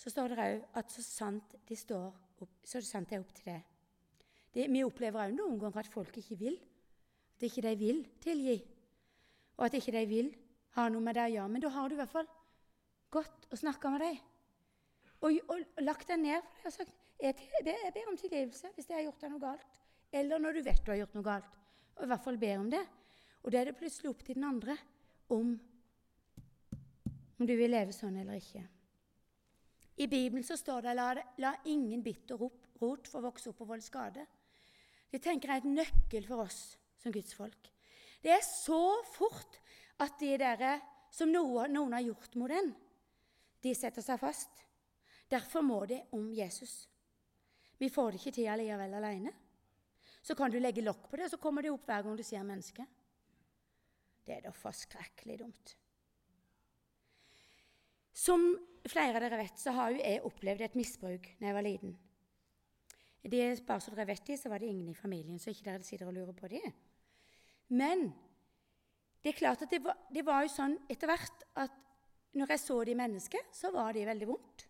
[0.00, 2.08] Så står det òg at så sant, de står
[2.40, 3.60] opp, så sant det er opp til det.
[4.54, 6.56] det vi opplever òg noen ganger at folk ikke vil.
[7.36, 8.56] At ikke de vil tilgi.
[9.58, 10.30] Og at ikke de vil
[10.78, 11.52] ha noe med deg å gjøre.
[11.52, 12.30] Men da har du i hvert fall
[13.12, 14.18] gått og snakka med dem
[15.20, 18.70] og, og, og lagt deg ned for dem og sagt jeg, jeg ber om tilgivelse
[18.72, 19.80] hvis jeg har gjort deg noe galt.
[20.16, 21.58] Eller når du vet du har gjort noe galt.
[21.98, 22.80] Og i hvert fall ber om det.
[23.44, 24.76] Og da er det plutselig opp til den andre
[25.36, 25.52] om,
[27.36, 28.64] om du vil leve sånn eller ikke.
[30.00, 31.10] I Bibelen så står det la,
[31.44, 34.24] la ingen bitter rot få vokse opp og volde skade.
[35.10, 36.60] Det tenker jeg er et nøkkel for oss
[37.00, 37.68] som Guds folk.
[38.22, 39.58] Det er så fort
[40.00, 40.78] at de dere
[41.12, 42.70] som noen, noen har gjort mot en,
[43.60, 44.62] de setter seg fast.
[45.30, 46.86] Derfor må det om Jesus.
[47.76, 49.34] Vi får det ikke til allikevel alene.
[50.22, 52.24] Så kan du legge lokk på det, og så kommer det opp hver gang du
[52.24, 52.88] ser mennesket.
[54.24, 55.76] Det er da forskrekkelig dumt.
[58.20, 58.52] Som
[58.84, 61.94] flere av dere vet, så har jo jeg opplevd et misbruk da jeg var liten.
[63.20, 65.66] Det er bare så dere vet det, så var det ingen i familien, så ikke
[65.68, 66.64] dere sitter og lurer på det.
[67.76, 68.08] Men
[69.22, 71.76] det er klart at det var, det var jo sånn etter hvert at
[72.36, 74.66] når jeg så det i mennesket, så var det veldig vondt.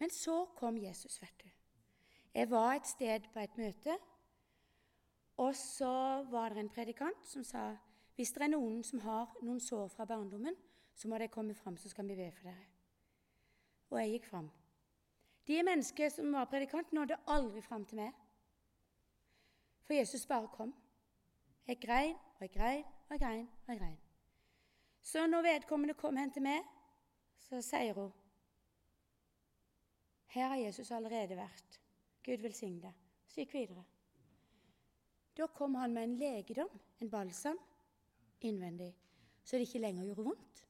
[0.00, 1.50] Men så kom Jesus, vet du.
[2.34, 3.98] Jeg var et sted på et møte,
[5.42, 5.92] og så
[6.30, 7.72] var det en predikant som sa
[8.16, 10.56] hvis det er noen som har noen sår fra barndommen,
[11.00, 12.66] så må dere komme fram, så skal vi be for dere.
[13.90, 14.50] Og jeg gikk fram.
[15.48, 18.12] De mennesker som var predikant, nådde aldri fram til meg.
[19.86, 20.74] For Jesus bare kom.
[21.66, 23.98] Jeg grein og jeg grein og jeg grein og jeg grein.
[25.02, 26.66] Så når vedkommende kom hen til meg,
[27.48, 28.12] så sier hun
[30.30, 31.80] her har Jesus allerede vært.
[32.22, 32.98] Gud velsigne deg.
[33.26, 33.82] Så gikk videre.
[35.34, 37.58] Da kom han med en legedom, en balsam,
[38.46, 38.92] innvendig,
[39.42, 40.62] så det ikke lenger gjorde vondt.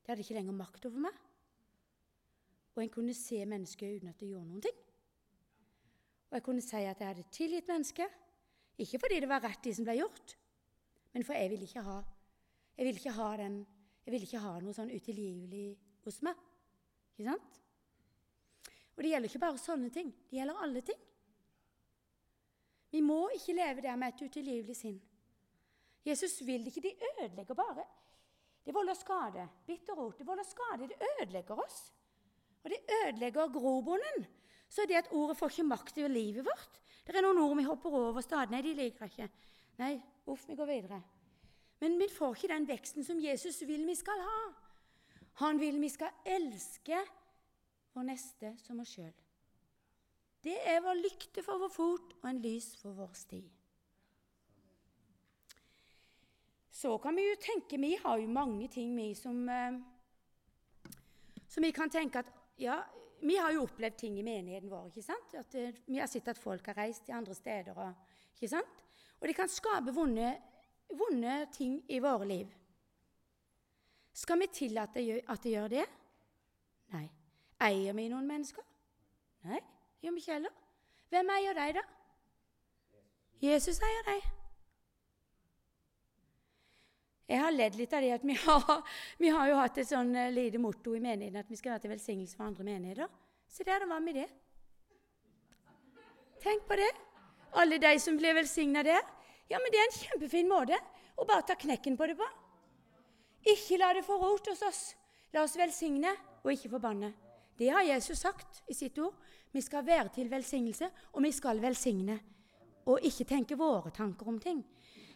[0.00, 1.18] Det hadde ikke lenger makt over meg.
[2.76, 4.78] Og en kunne se mennesket uten at det gjorde noen ting.
[6.30, 8.18] Og jeg kunne si at jeg hadde tilgitt mennesket,
[8.80, 10.36] ikke fordi det var rett, de som ble gjort,
[11.12, 11.98] men for jeg ville ikke ha,
[12.78, 13.56] jeg ville ikke ha, den,
[14.06, 15.64] jeg ville ikke ha noe sånn utilgivelig
[16.06, 16.38] hos meg.
[17.16, 17.58] Ikke sant?
[18.94, 20.12] Og det gjelder ikke bare sånne ting.
[20.30, 21.02] Det gjelder alle ting.
[22.90, 24.98] Vi må ikke leve der med et utilgivelig sinn.
[26.04, 26.82] Jesus vil ikke.
[26.84, 27.84] De ødelegger bare.
[28.70, 29.48] Det volder skade.
[29.66, 30.18] Bitterrot.
[30.18, 30.86] Det volder skade.
[30.86, 31.78] Det ødelegger oss.
[32.62, 34.26] Og det ødelegger grobunnen.
[34.68, 36.78] Så det at ordet får ikke makt over livet vårt.
[37.06, 38.52] Det er noen ord vi hopper over stadig.
[38.54, 39.48] Nei, de liker jeg ikke.
[39.82, 39.96] Nei,
[40.30, 41.00] uff, vi går videre.
[41.82, 44.40] Men vi får ikke den veksten som Jesus vil vi skal ha.
[45.42, 47.02] Han vil vi skal elske
[47.96, 49.14] vår neste som oss sjøl.
[50.46, 53.42] Det er vår lykte for vår fot og en lys for vår sti.
[56.80, 59.80] Så kan vi jo tenke Vi har jo mange ting, vi, som, eh,
[61.48, 62.82] som vi kan tenke at Ja,
[63.20, 64.86] vi har jo opplevd ting i menigheten vår.
[64.86, 65.34] ikke sant?
[65.34, 67.76] At, eh, vi har sett at folk har reist til andre steder.
[67.76, 67.94] Og,
[68.34, 68.84] ikke sant?
[69.20, 70.36] og det kan skape vonde,
[70.88, 72.46] vonde ting i våre liv.
[74.12, 75.86] Skal vi tillate at det gjør det?
[76.92, 77.10] Nei.
[77.60, 78.64] Eier vi noen mennesker?
[79.44, 80.50] Nei, det gjør vi ikke heller.
[81.08, 81.82] Hvem eier deg, da?
[83.40, 84.39] Jesus eier deg.
[87.30, 90.10] Jeg har ledd litt av det at vi har, vi har jo hatt et sånn
[90.16, 93.12] uh, lite motto i menigheten at vi skal være til velsignelse for andre menigheter.
[93.50, 94.26] Så der var vi det.
[96.42, 96.90] Tenk på det.
[97.60, 99.02] Alle de som blir velsigna der.
[99.50, 100.78] Ja, men det er en kjempefin måte
[101.18, 102.26] å bare ta knekken på det på.
[103.54, 104.82] Ikke la det få rot hos oss.
[105.34, 106.12] La oss velsigne
[106.42, 107.12] og ikke forbanne.
[107.58, 109.14] Det har Jesus sagt i sitt ord.
[109.52, 112.18] Vi skal være til velsignelse, og vi skal velsigne.
[112.90, 114.62] Og ikke tenke våre tanker om ting.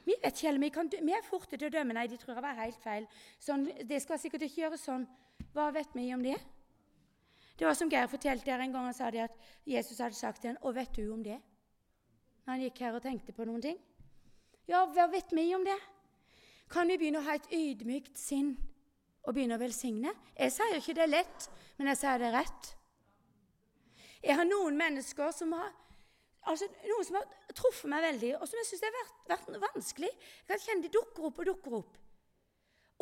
[0.05, 1.97] Vi vet ikke, vi, kan, vi er forte til å dømme.
[1.97, 3.07] Nei, de tror jeg var helt feil.
[3.40, 5.07] Sånn, det skal sikkert ikke gjøres sånn.
[5.55, 6.37] Hva vet vi om det?
[7.55, 8.88] Det var som Geir fortalte her en gang.
[8.90, 9.37] Han sa det at
[9.69, 11.40] Jesus hadde sagt til ham, 'Og vet du om det?'
[12.47, 13.79] Han gikk her og tenkte på noen ting.
[14.69, 15.79] Ja, hva vet vi om det?
[16.69, 18.57] Kan vi begynne å ha et ydmykt sinn
[19.25, 20.12] og begynne å velsigne?
[20.37, 22.77] Jeg sier ikke det er lett, men jeg sier det rett.
[24.25, 25.73] Jeg har noen mennesker som har
[26.50, 30.11] altså, noen som har truffet meg veldig, og som jeg syns har vært, vært, vanskelig.
[30.14, 32.00] Jeg kan kjenne de dukker opp og dukker opp.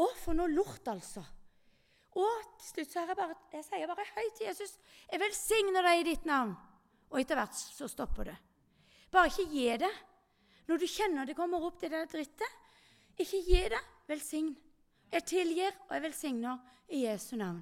[0.02, 1.24] Å, for noe lort, altså.
[2.18, 4.74] Og til slutt så jeg bare, jeg sier bare høyt til Jesus
[5.08, 6.52] Jeg velsigner deg i ditt navn.
[7.12, 8.34] Og etter hvert så stopper det.
[9.12, 9.92] Bare ikke gi det.
[10.68, 12.60] Når du kjenner det kommer opp, det der drittet,
[13.20, 13.80] ikke gi det.
[14.08, 14.52] Velsign.
[15.12, 16.60] Jeg tilgir, og jeg velsigner
[16.92, 17.60] i Jesu navn.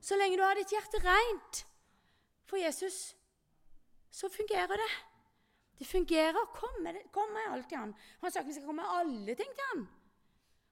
[0.00, 1.64] Så lenge du har ditt hjerte rent
[2.48, 3.14] for Jesus,
[4.14, 4.92] så fungerer det.
[5.78, 6.46] Det fungerer.
[6.54, 7.94] Kommer, kommer til an.
[8.20, 9.86] Han har sagt vi skal komme med alle ting til han.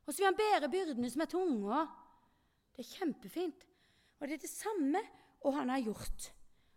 [0.07, 1.81] Og så vil han bære byrdene som er tunge.
[2.77, 3.67] Det er kjempefint.
[4.21, 5.03] Og det er det samme
[5.43, 6.29] og han har gjort,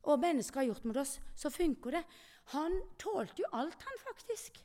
[0.09, 1.19] og mennesker har gjort mot oss.
[1.37, 2.03] Så funker det.
[2.53, 4.57] Han tålte jo alt, han faktisk.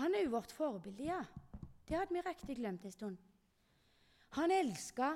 [0.00, 1.22] Han er jo vårt forbilde, ja.
[1.88, 3.16] Det hadde vi riktig glemt en stund.
[4.36, 5.14] Han elska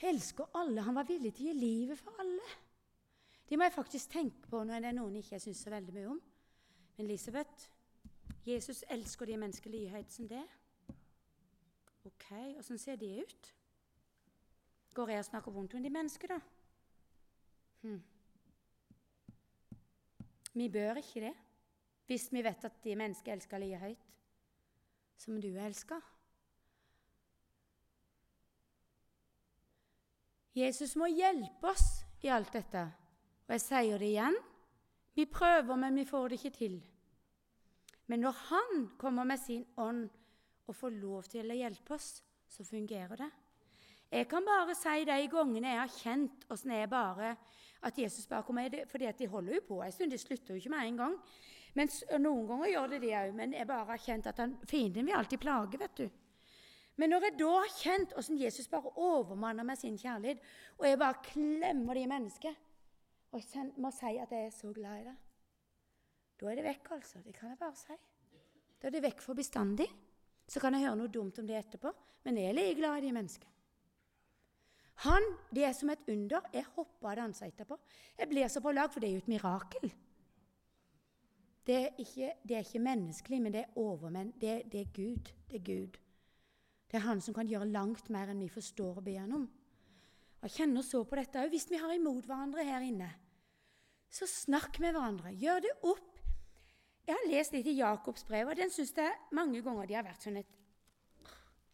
[0.00, 0.82] elsker alle.
[0.84, 2.48] Han var villig til å gi livet for alle.
[3.50, 5.94] Det må jeg faktisk tenke på når det er noen jeg ikke syns så veldig
[5.94, 6.20] mye om.
[6.96, 7.66] Men Elisabeth,
[8.46, 10.44] Jesus elsker de mennesker like høyt som det.
[12.06, 13.50] Ok, åssen ser de ut?
[14.94, 16.38] Går jeg og snakker vondt om de mennesker, da?
[17.82, 17.98] Hm.
[20.54, 21.34] Vi bør ikke det,
[22.06, 24.06] hvis vi vet at de mennesker elsker like høyt
[25.16, 26.00] som du elsker.
[30.54, 32.99] Jesus må hjelpe oss i alt dette.
[33.50, 34.36] Og jeg sier det igjen
[35.18, 36.74] vi prøver, men vi får det ikke til.
[38.06, 40.04] Men når Han kommer med sin ånd
[40.66, 43.30] og får lov til å hjelpe oss, så fungerer det.
[44.10, 47.34] Jeg kan bare si de gangene jeg har kjent åssen er bare
[47.82, 50.14] at Jesus bare kommer fordi at de holder jo på en stund.
[50.14, 51.18] De slutter jo ikke med en gang.
[51.74, 51.90] Men
[52.22, 55.18] Noen ganger gjør det det òg, men jeg bare har kjent at han, fienden vil
[55.18, 55.78] alltid plage.
[55.78, 56.08] vet du.
[56.96, 60.38] Men når jeg da har kjent åssen Jesus bare overmanner med sin kjærlighet,
[60.78, 62.54] og jeg bare klemmer de mennesker,
[63.30, 65.16] og jeg må si at jeg er så glad i det,
[66.40, 67.20] da er det vekk, altså.
[67.24, 67.96] Det kan jeg bare si.
[68.80, 69.86] Da er det vekk for bestandig.
[70.48, 71.92] Så kan jeg høre noe dumt om det etterpå,
[72.24, 73.56] men jeg er like glad i de menneskene.
[75.04, 76.40] Han, Det er som et under.
[76.52, 77.78] Jeg hopper og danser etterpå.
[78.18, 79.92] Jeg blir så på lag, for det er jo et mirakel.
[81.66, 84.32] Det er ikke, det er ikke menneskelig, men det er overmenn.
[84.40, 85.32] Det, det, er Gud.
[85.50, 85.96] Det er Gud.
[86.90, 89.48] Det er Han som kan gjøre langt mer enn vi forstår og ber om.
[90.40, 91.50] Jeg kjenner så på dette òg.
[91.52, 93.10] Hvis vi har imot hverandre her inne,
[94.10, 95.34] så snakk med hverandre.
[95.36, 96.06] Gjør det opp.
[97.06, 100.06] Jeg har lest litt i Jakobs brev, og den syns jeg mange ganger de har
[100.06, 100.50] vært sånn et,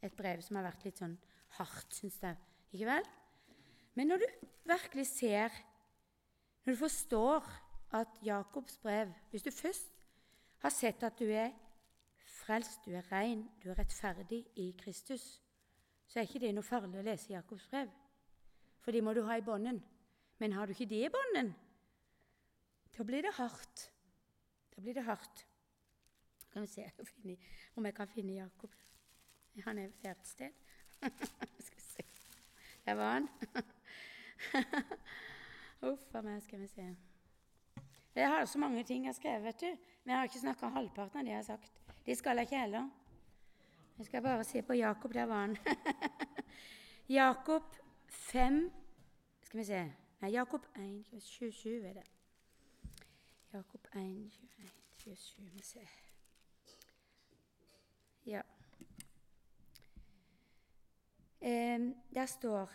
[0.05, 1.17] et brev som har vært litt sånn
[1.59, 2.39] hardt, syns jeg.
[2.75, 3.09] Ikke vel?
[3.97, 5.55] Men når du virkelig ser,
[6.65, 7.47] når du forstår
[7.97, 9.93] at Jakobs brev Hvis du først
[10.65, 11.53] har sett at du er
[12.27, 15.41] frelst, du er ren, du er rettferdig i Kristus,
[16.07, 17.93] så er ikke det noe farlig å lese Jakobs brev.
[18.87, 19.81] For de må du ha i bånden.
[20.39, 21.49] Men har du ikke det i bånden,
[22.95, 23.89] da blir det hardt.
[24.77, 25.47] Da blir det hardt.
[26.53, 26.85] Kan vi se
[27.75, 28.71] om jeg kan finne Jakob.
[29.65, 30.51] Han er ved et sted.
[31.67, 32.05] skal vi se.
[32.85, 33.29] Der var han.
[35.91, 36.87] Uff a meg, skal vi se.
[38.15, 39.67] Jeg har så mange ting jeg har skrevet, vet du.
[40.05, 41.83] Men jeg har ikke snakka halvparten av det jeg har sagt.
[42.07, 42.89] De skal jeg ikke heller.
[43.99, 45.13] Jeg skal bare se på Jakob.
[45.13, 45.57] Der var han.
[47.19, 47.77] Jakob
[48.09, 48.73] 5
[49.43, 52.05] Skal vi se Nei, Jakob 1, 27 er det.
[53.53, 55.89] Jakob 1, 21, 27 Vi ser.
[58.27, 58.43] Ja.
[61.41, 61.81] Eh,
[62.15, 62.73] der står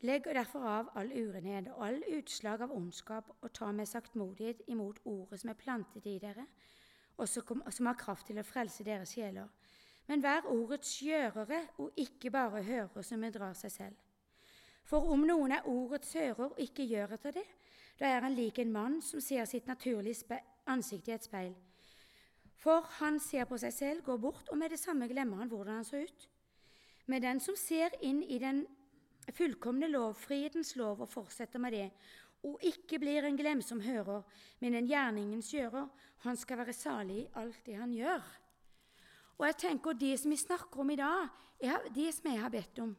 [0.00, 5.00] Legg derfor av all urenhet og all utslag av ondskap, og ta med saktmodighet imot
[5.04, 6.44] ordet som er plantet i dere,
[7.16, 9.48] og som har kraft til å frelse deres sjeler.
[10.06, 14.07] Men vær ordets gjørere, og ikke bare hører som bedrar seg selv.
[14.88, 17.46] For om noen er ordets hører og ikke gjør etter det,
[17.98, 20.38] da er han lik en mann som ser sitt naturlige
[20.70, 21.52] ansikt i et speil.
[22.58, 25.78] For han ser på seg selv, går bort, og med det samme glemmer han hvordan
[25.78, 26.28] han så ut.
[27.06, 28.64] Men den som ser inn i den
[29.34, 31.86] fullkomne lov, frihetens lov, og fortsetter med det,
[32.48, 34.22] og ikke blir en glemsom hører,
[34.60, 35.88] men en gjerningens gjører,
[36.24, 38.24] han skal være salig i alt det han gjør.
[39.38, 41.28] Og jeg tenker Det som vi snakker om i dag,
[41.94, 42.96] det som jeg har bedt om,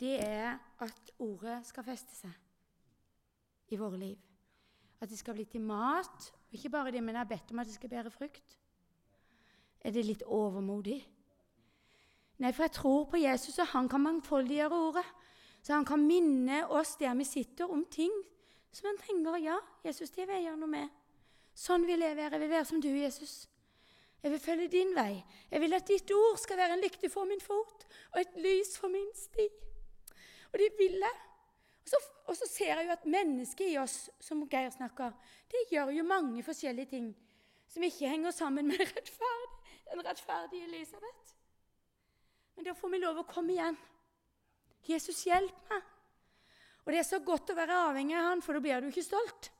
[0.00, 4.16] det er at ordet skal feste seg i våre liv.
[5.00, 6.30] At det skal bli til mat.
[6.48, 8.58] Og ikke bare det, men jeg har bedt om at det skal bære frukt.
[9.80, 10.98] Er det litt overmodig?
[12.38, 15.06] Nei, for jeg tror på Jesus, og han kan mangfoldiggjøre ordet.
[15.62, 18.12] Så han kan minne oss der vi sitter, om ting
[18.72, 20.90] som han tenker Ja, Jesus, det vil jeg gjøre noe med.
[21.58, 22.36] Sånn vil jeg være.
[22.36, 23.48] Jeg vil være som du, Jesus.
[24.22, 25.24] Jeg vil følge din vei.
[25.50, 28.76] Jeg vil at ditt ord skal være en lykte for min fot og et lys
[28.78, 29.46] for min sti.
[30.52, 31.24] Og det vil jeg.
[31.82, 35.14] Og så, og så ser jeg jo at mennesket i oss, som Geir snakker,
[35.48, 37.08] det gjør jo mange forskjellige ting
[37.68, 39.54] som ikke henger sammen med rettferd,
[39.90, 41.34] den rettferdige Elisabeth.
[42.56, 43.76] Men da får vi lov å komme igjen.
[44.88, 45.94] Jesus, hjelp meg.
[46.84, 49.04] Og det er så godt å være avhengig av han, for da blir du ikke
[49.04, 49.50] stolt.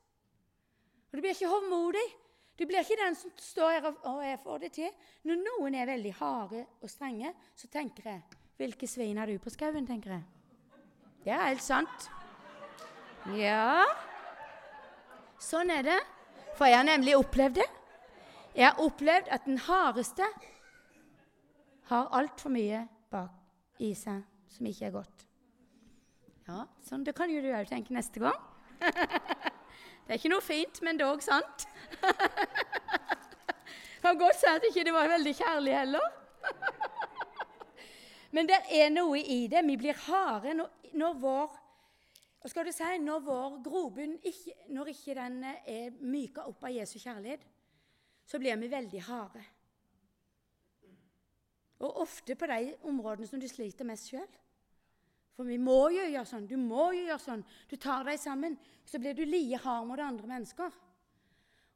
[1.08, 2.06] Og Du blir ikke hovmodig.
[2.58, 4.96] Du blir ikke den som står her og 'Å, jeg får det til'.
[5.24, 8.22] Når noen er veldig harde og strenge, så tenker jeg
[8.58, 10.37] 'Hvilke svin har du på skauen?' tenker jeg.
[11.28, 12.04] Det er helt sant.
[13.36, 13.84] Ja
[15.36, 15.96] Sånn er det.
[16.56, 17.66] For jeg har nemlig opplevd det.
[18.56, 20.24] Jeg har opplevd at den hardeste
[21.90, 22.80] har altfor mye
[23.12, 24.24] bak i seg
[24.54, 25.26] som ikke er godt.
[26.48, 28.40] Ja, sånn, Det kan jo du òg tenke neste gang.
[28.80, 31.68] det er ikke noe fint, men dog sant.
[34.00, 36.10] kan godt si at ikke det var veldig kjærlig heller.
[38.34, 39.66] men det er noe i det.
[39.68, 41.56] Vi blir harde når, når vår
[42.38, 46.70] hva skal du si, Når vår grobunn ikke, når ikke den er myka opp av
[46.70, 47.42] Jesu kjærlighet,
[48.24, 49.42] så blir vi veldig harde.
[51.80, 54.28] Og ofte på de områdene som du sliter mest sjøl.
[55.34, 56.46] For vi må jo gjøre sånn.
[56.50, 57.44] Du må jo gjøre sånn.
[57.70, 58.56] Du tar deg sammen.
[58.84, 60.78] Så blir du like hard mot andre mennesker.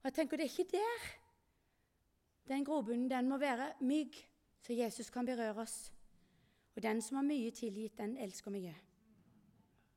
[0.02, 1.10] Og jeg tenker det er ikke der.
[2.50, 4.16] Den grobunnen den må være myk,
[4.66, 5.92] så Jesus kan berøre oss.
[6.74, 8.74] Og den som har mye tilgitt, den elsker mye.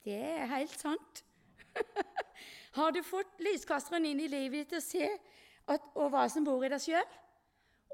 [0.05, 1.23] Det er helt sant.
[2.77, 6.61] har du fått lyskasteren inn i livet ditt og se at, og hva som bor
[6.65, 7.15] i deg sjøl,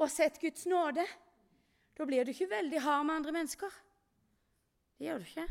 [0.01, 1.05] og sett Guds nåde,
[1.95, 3.79] da blir du ikke veldig hard med andre mennesker.
[4.97, 5.47] Det gjør du ikke.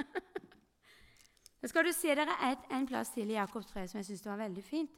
[1.60, 4.24] Nå skal du se dere et, en plass til i Jakobs 3 som jeg syns
[4.30, 4.96] var veldig fint.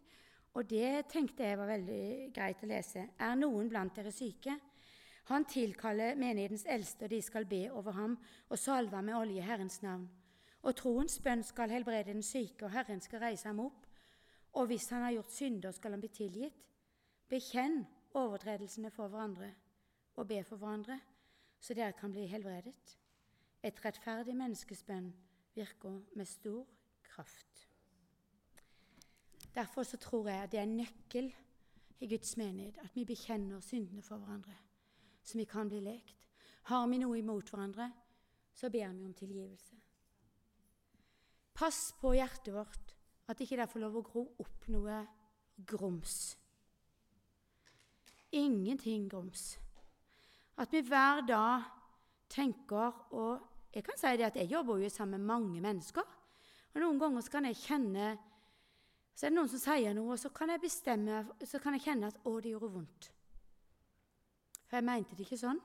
[0.52, 2.04] Og det tenkte jeg var veldig
[2.36, 3.06] greit å lese.
[3.18, 4.54] Er noen blant dere syke?
[5.30, 8.18] Han tilkaller menighetens eldste, og de skal be over ham
[8.50, 10.10] og salve ham med olje Herrens navn.
[10.62, 13.86] Og troens bønn skal helbrede den syke, og Herren skal reise ham opp.
[14.52, 16.58] Og hvis han har gjort synder, skal han bli tilgitt.
[17.28, 19.50] Bekjenn overtredelsene for hverandre
[20.20, 21.00] og be for hverandre,
[21.60, 22.98] så dere kan bli helbredet.
[23.62, 25.12] Et rettferdig menneskespenn
[25.54, 26.66] virker med stor
[27.02, 27.68] kraft.
[29.54, 31.34] Derfor så tror jeg det er en nøkkel
[32.00, 34.56] i Guds menighet at vi bekjenner syndene for hverandre,
[35.22, 36.28] så vi kan bli lekt.
[36.62, 37.92] Har vi noe imot hverandre,
[38.54, 39.71] så ber vi om tilgivelse.
[41.62, 42.94] Pass på hjertet vårt
[43.30, 44.96] at ikke det får lov å gro opp noe
[45.70, 46.34] grums.
[48.34, 49.44] Ingenting grums.
[50.58, 51.68] At vi hver dag
[52.32, 56.02] tenker og jeg kan si det at jeg jobber jo sammen med mange mennesker.
[56.74, 58.12] Og Noen ganger kan jeg kjenne
[59.14, 61.82] Så er det noen som sier noe, og så kan jeg bestemme, så kan jeg
[61.84, 63.10] kjenne at 'Å, det gjorde vondt'.
[64.66, 65.60] For jeg mente det ikke sånn.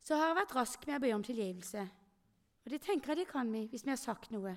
[0.00, 1.90] Så har jeg vært rask med å be om tilgivelse.
[2.64, 4.54] Og det tenker jeg det kan vi hvis vi har sagt noe.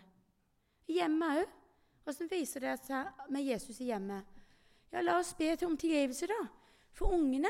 [0.87, 1.61] I hjemmet òg.
[2.05, 4.25] Åssen viser det seg med Jesus i hjemmet?
[4.93, 6.43] Ja, la oss be om tilgivelse, da.
[6.93, 7.49] For ungene.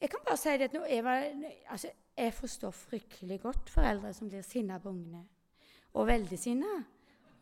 [0.00, 1.26] Jeg kan bare si det at jeg var,
[1.70, 5.22] altså, jeg forstår fryktelig godt foreldre som blir sinna på ungene.
[5.94, 6.72] Og veldig sinna.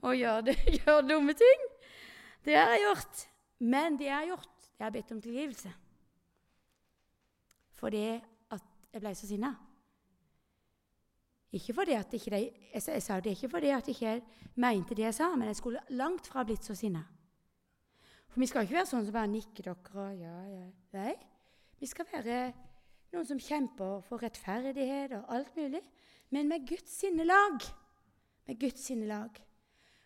[0.03, 1.65] Og gjør, det, gjør, dumme ting.
[2.45, 3.25] Det har jeg gjort.
[3.63, 5.73] Men det jeg har gjort, jeg har bedt om tilgivelse.
[7.79, 8.07] Fordi
[8.51, 9.55] at jeg ble så sinna.
[11.53, 12.37] Ikke fordi at ikke de,
[12.73, 14.13] jeg, jeg, sa det ikke fordi at jeg ikke
[14.55, 17.03] mente det jeg sa, men jeg skulle langt fra blitt så sinna.
[18.33, 20.69] For vi skal ikke være sånn som bare nikker dere og ja, ja.
[20.97, 21.13] Nei.
[21.77, 22.39] Vi skal være
[23.13, 25.83] noen som kjemper for rettferdighet og alt mulig,
[26.33, 27.61] men med Guds sinnelag.
[28.49, 29.37] Med Guds sinnelag.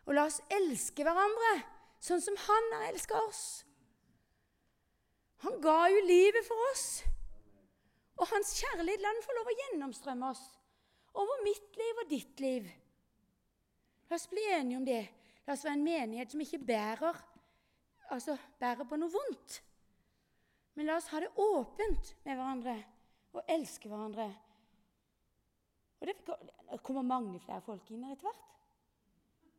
[0.07, 1.55] Og la oss elske hverandre
[2.03, 3.45] sånn som Han har elska oss.
[5.47, 7.05] Han ga jo livet for oss.
[8.19, 10.47] Og hans kjærlighet la den få lov å gjennomstrømme oss
[11.17, 12.67] over mitt liv og ditt liv.
[14.09, 15.03] La oss bli enige om det.
[15.47, 17.19] La oss være en menighet som ikke bærer,
[18.15, 19.61] altså bærer på noe vondt.
[20.77, 22.77] Men la oss ha det åpent med hverandre
[23.37, 24.27] og elske hverandre.
[26.01, 28.43] Og Det kommer mange flere folk inn her etter hvert.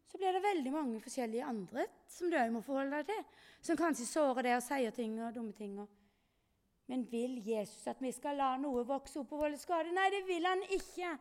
[0.08, 3.24] Så blir det veldig mange forskjellige andre som du òg må forholde deg til,
[3.62, 5.74] som kanskje sårer deg og sier ting og dumme ting.
[6.88, 9.92] Men vil Jesus at vi skal la noe vokse opp og volde skade?
[9.92, 11.18] Nei, det vil han ikke.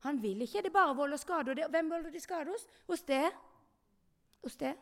[0.00, 1.50] Han vil ikke det er bare vold og skade.
[1.50, 2.66] Og det, hvem volder de skade hos?
[2.86, 3.26] Hos det.
[4.42, 4.74] Hos det.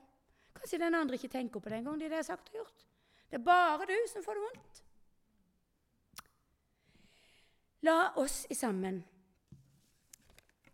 [0.54, 2.86] Kanskje den andre ikke tenker på det engang, det de har sagt og gjort.
[3.30, 4.82] Det er bare du som får det vondt.
[7.86, 9.04] La oss i sammen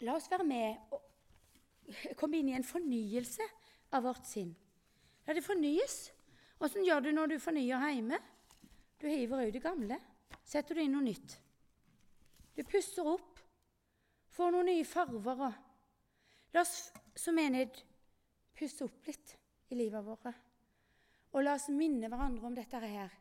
[0.01, 1.03] La oss være med og
[2.19, 3.45] komme inn i en fornyelse
[3.95, 4.51] av vårt sinn.
[5.25, 5.97] La det fornyes.
[6.65, 8.19] Åssen gjør du når du fornyer hjemme?
[9.01, 9.99] Du hiver ut det gamle.
[10.45, 11.39] Setter du inn noe nytt.
[12.57, 13.34] Du pusser opp.
[14.35, 15.45] Får noen nye farver.
[15.47, 17.81] Og la oss som menighet
[18.55, 19.37] puste opp litt
[19.71, 20.31] i livet vårt.
[21.35, 23.13] Og la oss minne hverandre om dette her.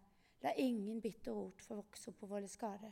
[0.44, 2.92] La ingen bitter rot få vokse opp på våre skade.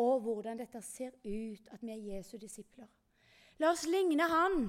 [0.00, 2.88] Og hvordan dette ser ut at vi er Jesu disipler.
[3.60, 4.66] La oss ligne Han.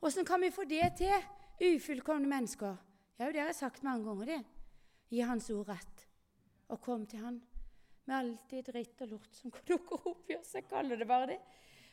[0.00, 1.12] Åssen kan vi få det til,
[1.60, 2.78] ufullkomne mennesker?
[3.18, 4.26] Ja, det har jeg sagt mange ganger.
[4.26, 4.44] det.
[5.10, 6.06] Gi Hans ord rett,
[6.68, 7.40] og kom til Han
[8.10, 10.54] med alt det dritt og lort som dukker opp i oss.
[10.56, 11.38] Jeg kaller det bare det.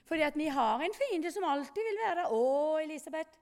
[0.08, 2.32] Fordi at vi har en fiende som alltid vil være der.
[2.32, 3.39] 'Å, Elisabeth,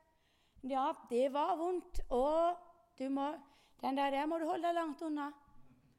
[0.63, 2.55] ja, det var vondt.' 'Å,
[2.99, 3.34] du må,
[3.82, 5.32] den der, der må du holde deg langt unna.'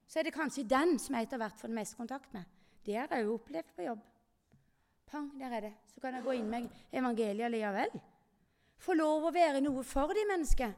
[0.06, 2.44] Så er det kanskje den som jeg etter hvert får mest kontakt med.
[2.86, 4.02] Det har jeg jo opplevd på jobb.
[5.06, 5.72] Pang, der er det.
[5.94, 7.90] Så kan jeg gå inn med evangeliet likevel.
[8.78, 10.72] Få lov å være noe for de mennesker.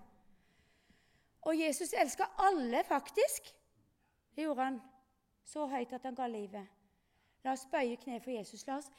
[1.48, 3.52] Og Jesus elska alle, faktisk.
[4.36, 4.80] Det gjorde han
[5.44, 6.66] så høyt at han ga livet.
[7.44, 8.66] La oss bøye kne for Jesus.
[8.66, 8.90] La oss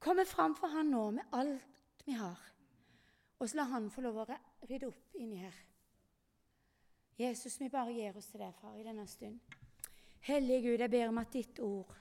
[0.00, 2.38] komme fram for han nå med alt vi har.
[3.40, 4.26] Og så la han få lov å
[4.68, 5.56] rydde opp inni her.
[7.20, 9.40] Jesus, vi bare gir oss til deg, far, i denne stund.
[10.24, 11.92] Hellige Gud, jeg ber om at ditt ord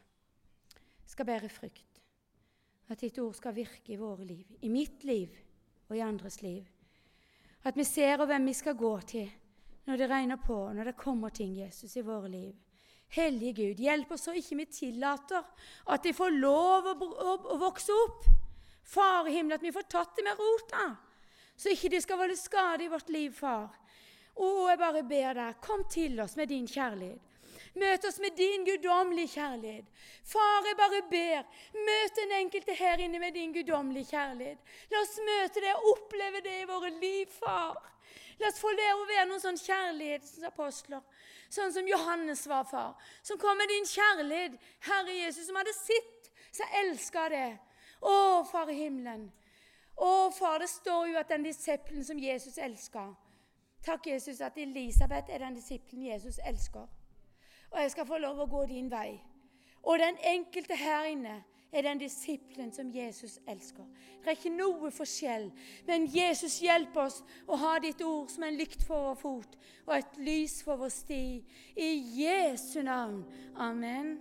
[1.07, 1.99] skal bære frukt.
[2.89, 5.35] At ditt ord skal virke i våre liv, i mitt liv
[5.89, 6.63] og i andres liv.
[7.67, 9.29] At vi ser hvem vi skal gå til
[9.89, 12.55] når det regner på, når det kommer ting, Jesus, i våre liv.
[13.15, 15.45] Hellige Gud, hjelp oss så ikke vi tillater
[15.89, 18.27] at de får lov å, å, å vokse opp.
[18.89, 20.91] Far i himmelen, at vi får tatt det med rota,
[21.57, 23.67] så ikke det skal volde skade i vårt liv, far.
[24.39, 27.25] Å, jeg bare ber deg, kom til oss med din kjærlighet.
[27.79, 29.85] Møt oss med din guddommelige kjærlighet.
[30.25, 31.45] Far, jeg bare ber,
[31.75, 34.73] møt den enkelte her inne med din guddommelige kjærlighet.
[34.89, 37.77] La oss møte det og oppleve det i våre liv, far.
[38.39, 41.01] La oss få lære å være noen sånn kjærlighetsapostler,
[41.51, 42.93] sånn som Johannes var, far.
[43.25, 44.55] Som kom med din kjærlighet,
[44.87, 47.49] Herre Jesus, som hadde sitt, så elska det.
[47.99, 49.25] Å, Far i himmelen.
[49.99, 53.09] Å, far, det står jo at den disippelen som Jesus elska
[53.83, 56.87] Takk, Jesus, at Elisabeth er den disippelen Jesus elsker.
[57.71, 59.21] Og jeg skal få lov å gå din vei.
[59.87, 61.37] Og den enkelte her inne
[61.71, 63.85] er den disippelen som Jesus elsker.
[64.19, 65.49] Det er ikke noe forskjell,
[65.87, 69.93] men Jesus hjelper oss å ha ditt ord som en lykt for vår fot og
[69.97, 71.23] et lys for vår sti.
[71.77, 71.91] I
[72.21, 73.23] Jesu navn.
[73.55, 74.17] Amen.